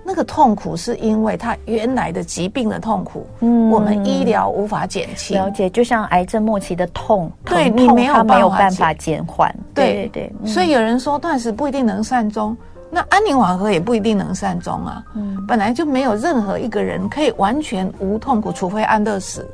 [0.07, 5.35] 那个痛苦是因为他原来的疾病的痛苦，嗯，我们医疗无法减轻。
[5.35, 9.53] 了解，就像癌症末期的痛，对痛你没有没有办法减缓。
[9.73, 12.55] 对对对，嗯、所以有人说断食不一定能善终，
[12.91, 15.03] 那安宁缓和也不一定能善终啊。
[15.15, 19.49] 嗯，本来就没有任何一个人可以完全无痛苦，除非安乐死。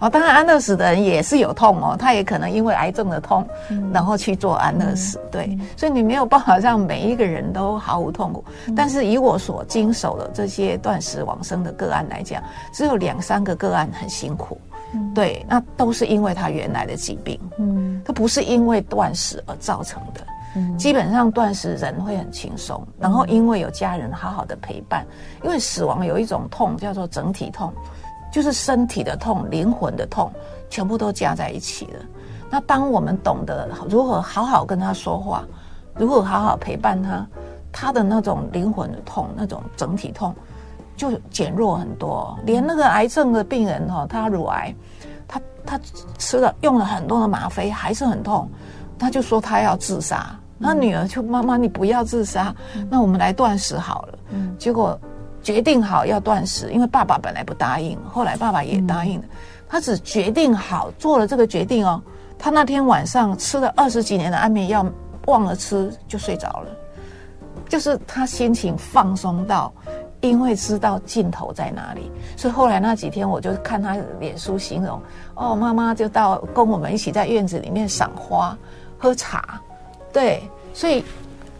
[0.00, 5.18] 哦，当然安乐死的人也是有痛哦，他也可能因为癌症的痛，嗯、然后去做安乐死。
[5.18, 8.44] 嗯、对，嗯、所以你没有办法让每一个人都毫无痛苦。
[8.66, 12.42] 嗯、但是以我所经手的这些断食往生的个案来讲，
[12.72, 14.60] 只有两三个个案很辛苦。
[14.92, 17.40] 嗯、对，那都是因为他原来的疾病。
[17.58, 20.20] 嗯，他不是因为断食而造成的。
[20.56, 25.04] 嗯，基本上断食人会很轻松，然后因为有家人好好的陪伴，
[25.42, 27.72] 因为死亡有一种痛叫做整体痛。
[28.34, 30.28] 就是身体的痛、灵魂的痛，
[30.68, 32.00] 全部都加在一起了。
[32.50, 35.44] 那当我们懂得如何好好跟他说话，
[35.94, 37.24] 如何好好陪伴他，
[37.70, 40.34] 他的那种灵魂的痛、那种整体痛
[40.96, 42.36] 就减弱很多。
[42.44, 44.74] 连那个癌症的病人哈，他乳癌，
[45.28, 45.80] 他他
[46.18, 48.50] 吃了用了很多的吗啡，还是很痛，
[48.98, 50.36] 他就说他要自杀。
[50.58, 52.52] 那女儿就妈妈，你不要自杀，
[52.90, 54.18] 那我们来断食好了。
[54.58, 54.98] 结果。
[55.44, 59.24] 决定好要断食，因为爸爸本来不答应，后来爸爸也答应了。
[59.26, 59.36] 嗯、
[59.68, 62.02] 他只决定好做了这个决定哦。
[62.38, 64.84] 他那天晚上吃了二十几年的安眠药，
[65.26, 66.66] 忘了吃就睡着了。
[67.68, 69.72] 就是他心情放松到，
[70.20, 72.10] 因为知道尽头在哪里。
[72.36, 75.00] 所以后来那几天，我就看他脸书形容
[75.34, 78.56] 哦，妈妈就到跟我们一起在院子里面赏花、
[78.98, 79.60] 喝茶。
[80.12, 80.42] 对，
[80.72, 81.04] 所以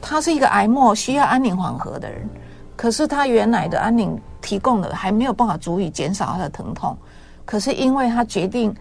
[0.00, 2.26] 他是一个癌末需要安宁缓和的人。
[2.76, 6.96] 可是他原来的安宁提供的还没有办法足以减少他的疼痛，
[7.44, 8.74] 可是因为他决定，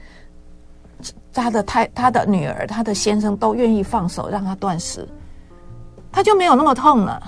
[1.31, 5.07] 他的太他的女儿、他的先生都愿意放手让他断食，
[6.11, 7.21] 他就没有那么痛了，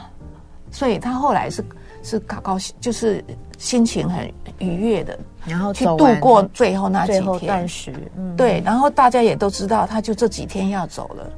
[0.72, 1.64] 所以他后来是
[2.02, 3.24] 是高高兴，就是
[3.58, 7.94] 心情很愉悦的，然后去度过最后那几天断食。
[8.18, 11.30] 嗯，对，然后大家也都知道，他就这几天要走了，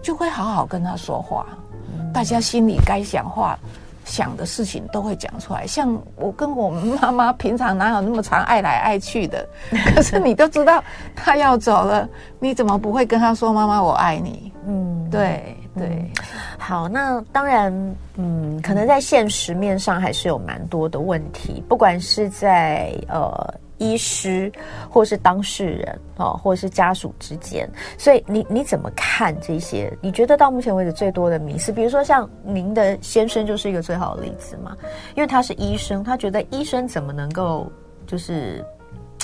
[0.00, 1.46] 就会好好跟他说话，
[2.12, 3.58] 大家心里该讲话。
[4.04, 9.46] 想的事情都会讲出来，像我跟我们妈妈平常哪有那么常爱来爱去的？
[9.94, 10.82] 可是你都知道
[11.16, 14.52] 她要走了，你怎么不会跟她说妈妈我爱你？
[14.66, 16.10] 嗯，对对，
[16.58, 17.72] 好，那当然，
[18.16, 24.50] 嗯，可能在现实面上还是有蛮多的问题，不管是在呃医师，
[24.88, 27.68] 或是当事人哦，或者是家属之间，
[27.98, 29.92] 所以你你怎么看这些？
[30.00, 34.76] 你觉得到目前为止最多的迷思，比如说像您的先生就是一个最好的例子嘛，
[35.14, 37.70] 因为他是医生，他觉得医生怎么能够
[38.06, 38.64] 就是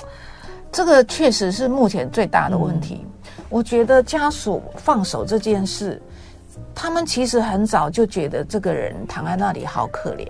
[0.72, 3.04] 这个确实是目前最大的问题。
[3.04, 6.00] 嗯，我觉得家属放手这件事。
[6.74, 10.26] 他们其实很早就觉得这个人躺在那里好可怜，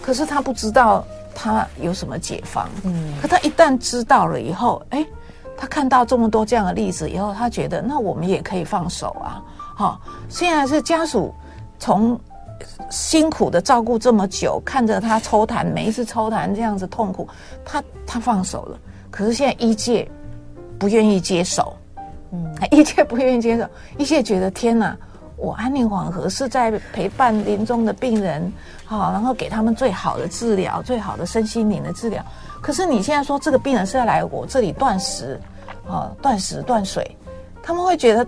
[0.00, 1.04] 可是他不知道
[1.38, 2.66] 他有什么解放。
[2.82, 5.06] 嗯，可他一旦知道了以后，哎，
[5.54, 9.42] 他看到这么多这样的例子以后，他觉得那我们也可以放手啊。
[9.76, 11.34] 好、哦，现在是家属
[11.78, 12.18] 从
[12.90, 17.28] 辛苦的照顾这么久，看着他抽痰，每一次抽痰这样子痛苦，
[17.64, 18.78] 他他放手了。
[19.10, 20.08] 可是现在医界
[20.78, 21.76] 不愿意接手，
[22.32, 23.68] 嗯，医界不愿意接手，
[23.98, 24.96] 医界觉得天哪。
[25.36, 28.50] 我安宁缓和是在陪伴临终的病人，
[28.86, 32.24] 好，然后给他们最好的治疗，最好的身心灵的治疗。
[32.62, 35.38] 可是你现在说这个病人是要来我这里断食，
[35.86, 37.16] 啊，断食断水，
[37.62, 38.26] 他们会觉得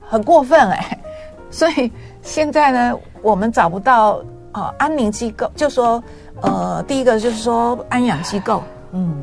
[0.00, 0.98] 很过分哎。
[1.52, 4.22] 所以现在呢，我们找不到
[4.52, 6.02] 啊安宁机构，就说
[6.40, 8.62] 呃，第一个就是说安养机构，
[8.92, 9.22] 嗯，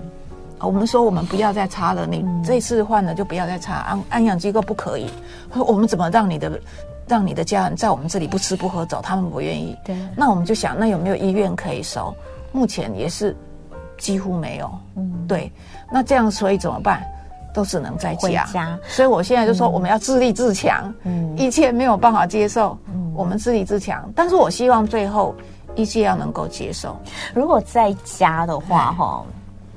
[0.60, 5.10] 我们说我们不要再插了，你这次换了就不要再插安安养机构不可以，
[5.56, 6.62] 我们怎么让你的？
[7.08, 9.78] 让你的家人在我们这里不吃不喝走，他们不愿意。
[9.84, 12.14] 对，那我们就想，那有没有医院可以收？
[12.52, 13.36] 目前也是
[13.98, 14.70] 几乎没有。
[14.96, 15.52] 嗯，对。
[15.92, 17.02] 那这样，所以怎么办？
[17.54, 18.46] 都只能在家。
[18.54, 18.78] 家。
[18.88, 20.94] 所以我现在就说，我们要自立自强。
[21.04, 24.12] 嗯，一切没有办法接受，嗯，我们自立自强。
[24.16, 25.34] 但是我希望最后
[25.76, 26.98] 一切要能够接受。
[27.34, 29.24] 如果在家的话，哈。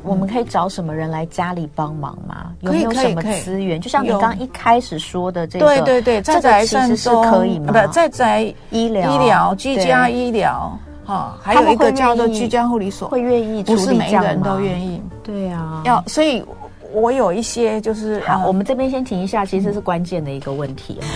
[0.03, 2.53] 我们可以找什么人来家里帮忙吗？
[2.61, 3.80] 有没有什么资源？
[3.80, 7.72] 就像你刚刚一开始说的这个，对对对，在宅其实是可以吗？
[7.72, 15.03] 不，在宅医疗、医疗居家医疗，哈，还有一个叫做居家护理所，会愿意，不是每个人都愿意。
[15.22, 16.44] 对啊，要所以，
[16.92, 21.07] 我有一些就是，好，我们这边先停一下，其实是关键的一个问题哈。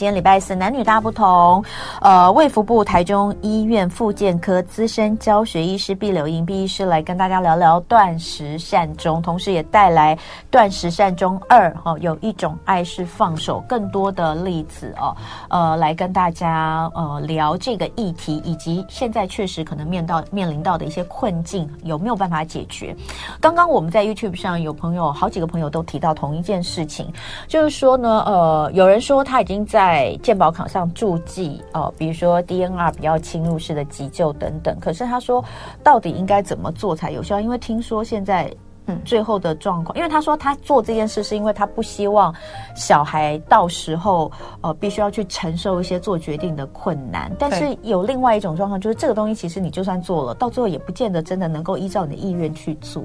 [0.00, 1.62] 今天礼拜四，男女大不同。
[2.00, 10.18] 呃，卫福部台中医院复健科资深教学医师毕柳英毕医师来跟大家聊聊断食善终，同时也带来
[10.50, 15.14] 断食善终二哈，有一种爱是放手，更多的例子哦，
[15.50, 22.96] 呃，来跟大家呃聊这个议题，以及现在确实可能面到面临到的一些困境，有没有办法解决？
[23.38, 27.12] 刚刚我们在 YouTube 上有朋友，好几个朋友都提到同一件事情，
[27.46, 29.89] 就是说呢，呃，有人说他已经在。
[29.90, 34.78] 在健保卡上注记哦，比如说 DNR 比较侵入式的急救等等。
[34.78, 35.44] 可是他说，
[35.82, 37.40] 到底应该怎么做才有效？
[37.40, 38.48] 因为听说现在
[38.86, 42.32] 嗯，最后的状况，因为他说他做这件事是因为他不希望
[42.76, 44.30] 小孩到时候
[44.60, 47.32] 呃必须要去承受一些做决定的困难。
[47.36, 53.02] 但是有另外一种状况，就是这个东西其实你就算做了，到最后也不见得真的能够依照你的意愿去做。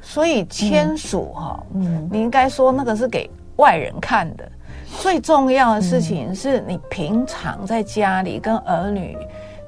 [0.00, 4.50] 所以签署哈，嗯，你应该说那个是给外人看的。
[5.00, 9.16] 最重要的事情是你平常在家里跟儿女，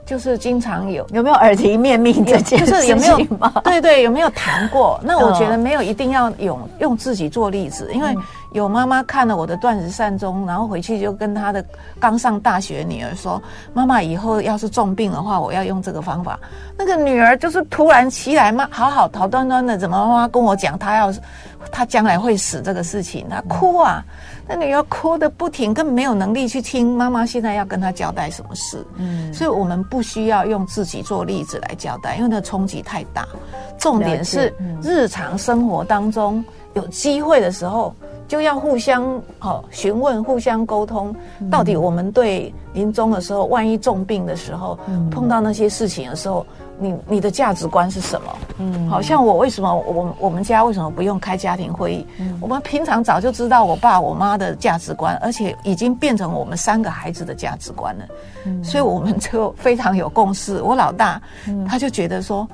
[0.04, 2.66] 就是经常有有没有耳提面命这件事情？
[2.66, 5.00] 就是有没有对对，有没有谈过？
[5.02, 8.14] 那我觉得没有一定要用用自己做例子，因为
[8.55, 11.62] 有妈妈看了我的断食善终，然后回去就跟她的
[11.98, 13.42] 刚上大学女儿说
[13.74, 16.38] ：“妈妈以后要是重病的话，我要用这个方法。”
[16.78, 21.12] 那个女儿就是突然起来嘛，好好好端端的，怎么妈妈跟我讲她要
[21.72, 24.05] 她将来会死这个事情，她哭啊。
[24.46, 28.86] 那女儿哭得不停，根本没有能力去听妈妈现在要跟她交代什么事。
[28.96, 33.26] 嗯，所以我们不需要用自己做例子来交代，因为那冲击太大。
[33.78, 36.44] 重点是日常生活当中
[36.74, 37.94] 有机会的时候，
[38.26, 41.14] 就要互相哦询问、互相沟通，
[41.50, 44.78] 到底我们对临终的时候，万一重病的时候，
[45.10, 46.46] 碰到那些事情的时候。
[46.76, 48.36] 你你的价值观是什么？
[48.58, 52.06] 嗯，好像我为什么我我们家为什么不用开家庭会议？
[52.18, 58.04] 嗯，我们平常早就知道我爸我妈的价值观，而且已经变成我们三个孩子的价值观了。
[58.44, 60.60] 嗯，所以我们就非常有共识。
[60.62, 61.22] 我老大，
[61.64, 62.44] 他就觉得说，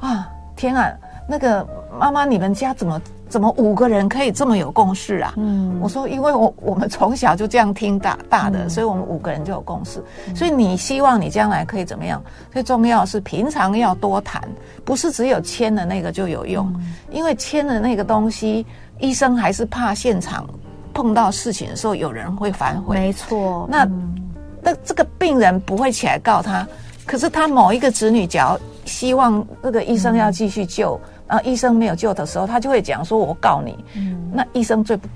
[0.00, 0.92] 啊，天啊，
[1.30, 1.64] 那个
[1.96, 3.00] 妈妈，你们家怎么？
[3.30, 5.34] 怎么五个人可以这么有共识啊？
[5.36, 10.02] 嗯，我说，因为我我们从小就这样听大大的，所以我们五个人就有共识。
[10.34, 12.20] 所以你希望你将来可以怎么样？
[12.52, 14.42] 最重要是平常要多谈，
[14.84, 16.74] 不是只有签的那个就有用，
[17.12, 18.66] 因为签的那个东西，
[18.98, 20.44] 医生还是怕现场
[20.92, 22.96] 碰到事情的时候有人会反悔。
[22.96, 23.88] 没错，那
[24.60, 26.66] 那这个病人不会起来告他，
[27.06, 31.00] 可是他某一个子女，只要希望那个医生要继续救。
[31.30, 35.06] 然后医生没有救的时候，他就会讲说：“我告你。”嗯，那医生最不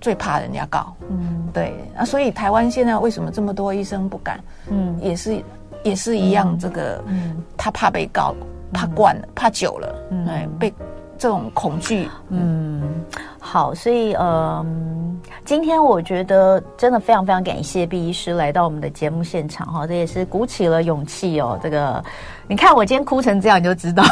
[0.00, 0.94] 最怕人家告。
[1.10, 1.74] 嗯，对。
[1.94, 4.40] 啊，所以台湾现在为什么这么多医生不敢？
[4.70, 5.44] 嗯，也是
[5.84, 8.34] 也是一样，这个嗯，他怕被告，
[8.72, 10.72] 怕惯了，怕久了，嗯，哎，被
[11.18, 12.80] 这种恐惧，嗯，
[13.52, 22.00] 好，所以嗯，今天我觉得真的非常非常感谢毕医师来到我们的节目现场哈，这也是鼓起了勇气哦，这个。
[22.46, 24.02] 你看我今天哭成这样，你就知道，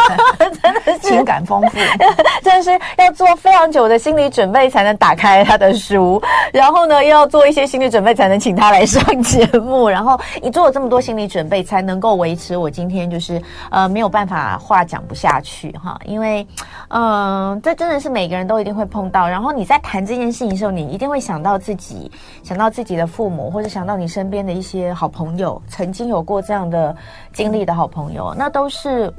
[0.62, 1.76] 真的是情感丰富，
[2.42, 6.18] 真的是要做非常久的心理准备才能打开他的书，
[6.54, 13.40] 然后呢，又要做一些心理准备才能请他来上节目，然后你做了这么多心理准备，才能够维持我今天就是
[13.70, 16.46] 呃没有办法话讲不下去哈，因为
[16.88, 22.08] 嗯、呃，这真的是每个人都一定会会碰到，然后你在谈这件事情的时候，你一定会想到自己，
[22.44, 26.96] 想到自己的父母，或者想到你身边的一些好朋友，曾经有过这样的
[27.32, 27.72] 经历的。
[27.72, 29.10] 好朋友，那都是，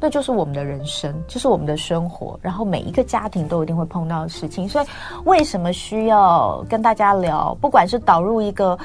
[0.00, 4.68] 那就是我们的人生，就是我们的生活，然后每一个家庭都一定会碰到的事情。
[4.68, 4.86] 所以，
[5.24, 7.56] 为什么需要跟大家聊？
[7.60, 8.76] 不管是导入一个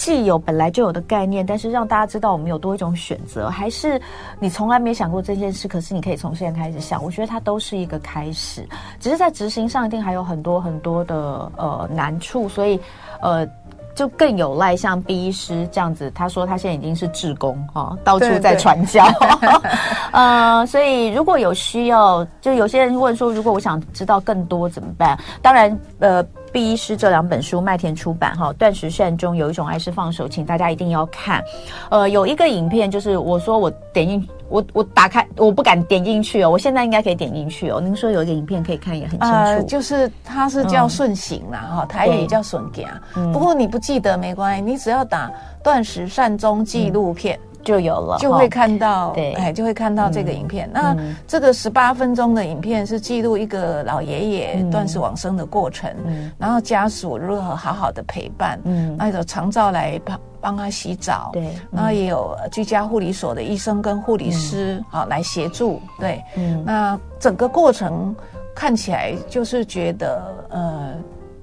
[0.00, 4.00] 既有本来就有的概念，但是让大家知道我们有多一种选择，还是
[4.38, 7.04] 你从来没想过这件事，可是你可以从现在开始想。
[7.04, 8.66] 我觉得它都是一个开始，
[8.98, 12.80] 只是在执行上一定还有很多很多的呃难处，所以
[13.20, 13.46] 呃。
[13.92, 19.04] 就更有赖像毕医师这样子，他说他现在已经是志工哈，到处在传教，
[20.12, 25.18] 呃，所以如果有需要，就有些人问说，如果我想知道更多怎么办？
[25.42, 26.24] 当然，呃。
[26.52, 31.42] 毕医师这两本书麦田出版哈，断食善终有一种爱是放手，请大家一定要看。
[31.90, 37.80] 呃，有一个影片，就是我说我点进，我我打开，我不敢点进去哦，我现在应该可以点进去哦。
[37.80, 39.26] 您说有一个影片可以看，也很清楚。
[39.26, 42.86] 呃，就是它是叫顺行啦哈，嗯、台语叫顺行。
[43.32, 45.30] 不过你不记得没关系，你只要打
[45.62, 47.36] 断食善终纪录片。
[47.36, 50.68] 嗯就有了，就会看到，对，哎，就会看到这个影片。
[50.72, 50.96] 那
[51.26, 55.90] 这个十八分钟的影片是记录一个老爷爷断食往生的过程，
[56.38, 68.14] 然后家属如何好好的陪伴，嗯，那有长照来帮帮他洗澡，对，然后也有居家护理所的医生跟护理师啊来协助，对，嗯，那整个过程
[68.54, 70.94] 看起来就是觉得，呃。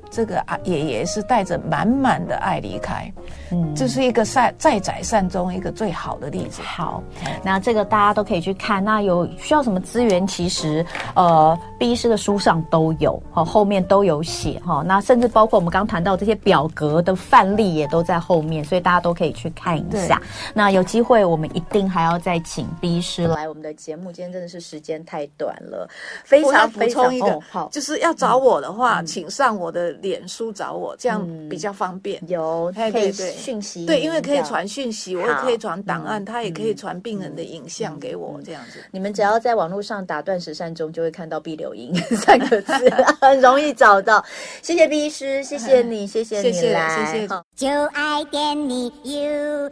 [0.10, 3.12] 这个啊，爷爷是带着满满的爱离开，
[3.52, 6.62] 嗯，这是一个善在宰善中一个最好的例子。
[6.62, 7.04] 好，
[7.44, 8.84] 那这个大家都可以去看。
[8.84, 10.26] 那有需要什么资源？
[10.26, 10.86] 其实
[11.16, 14.84] 呃，毕医师的书上都有，哈，后面都有写哈。
[14.86, 20.22] 那甚至包括我们刚谈到这些表格的范例也都在后面，所以大家都可以去看一下。
[20.54, 24.12] 那有机会我们一定还要再请毕医师来我们的节目。
[24.12, 25.90] 今天真的是时间太短了，
[26.24, 29.88] 非常非常一个、哦、好，就是要找我的话，嗯、请上我的。
[30.08, 32.22] 脸书找我，这样比较方便。
[32.28, 38.80] 有可以讯息，对，因为可以传讯息，我也可以传档案，他也可以传病人的影像给我，这样子。
[38.92, 42.74] 你们只要在网络上打“断食善终”，就会看到毕柳营三个字，
[43.22, 44.24] 很容易找到。
[44.62, 47.28] 谢谢毕医师，谢谢你，谢谢你来，谢谢。
[47.56, 49.72] 就爱点你 UFO。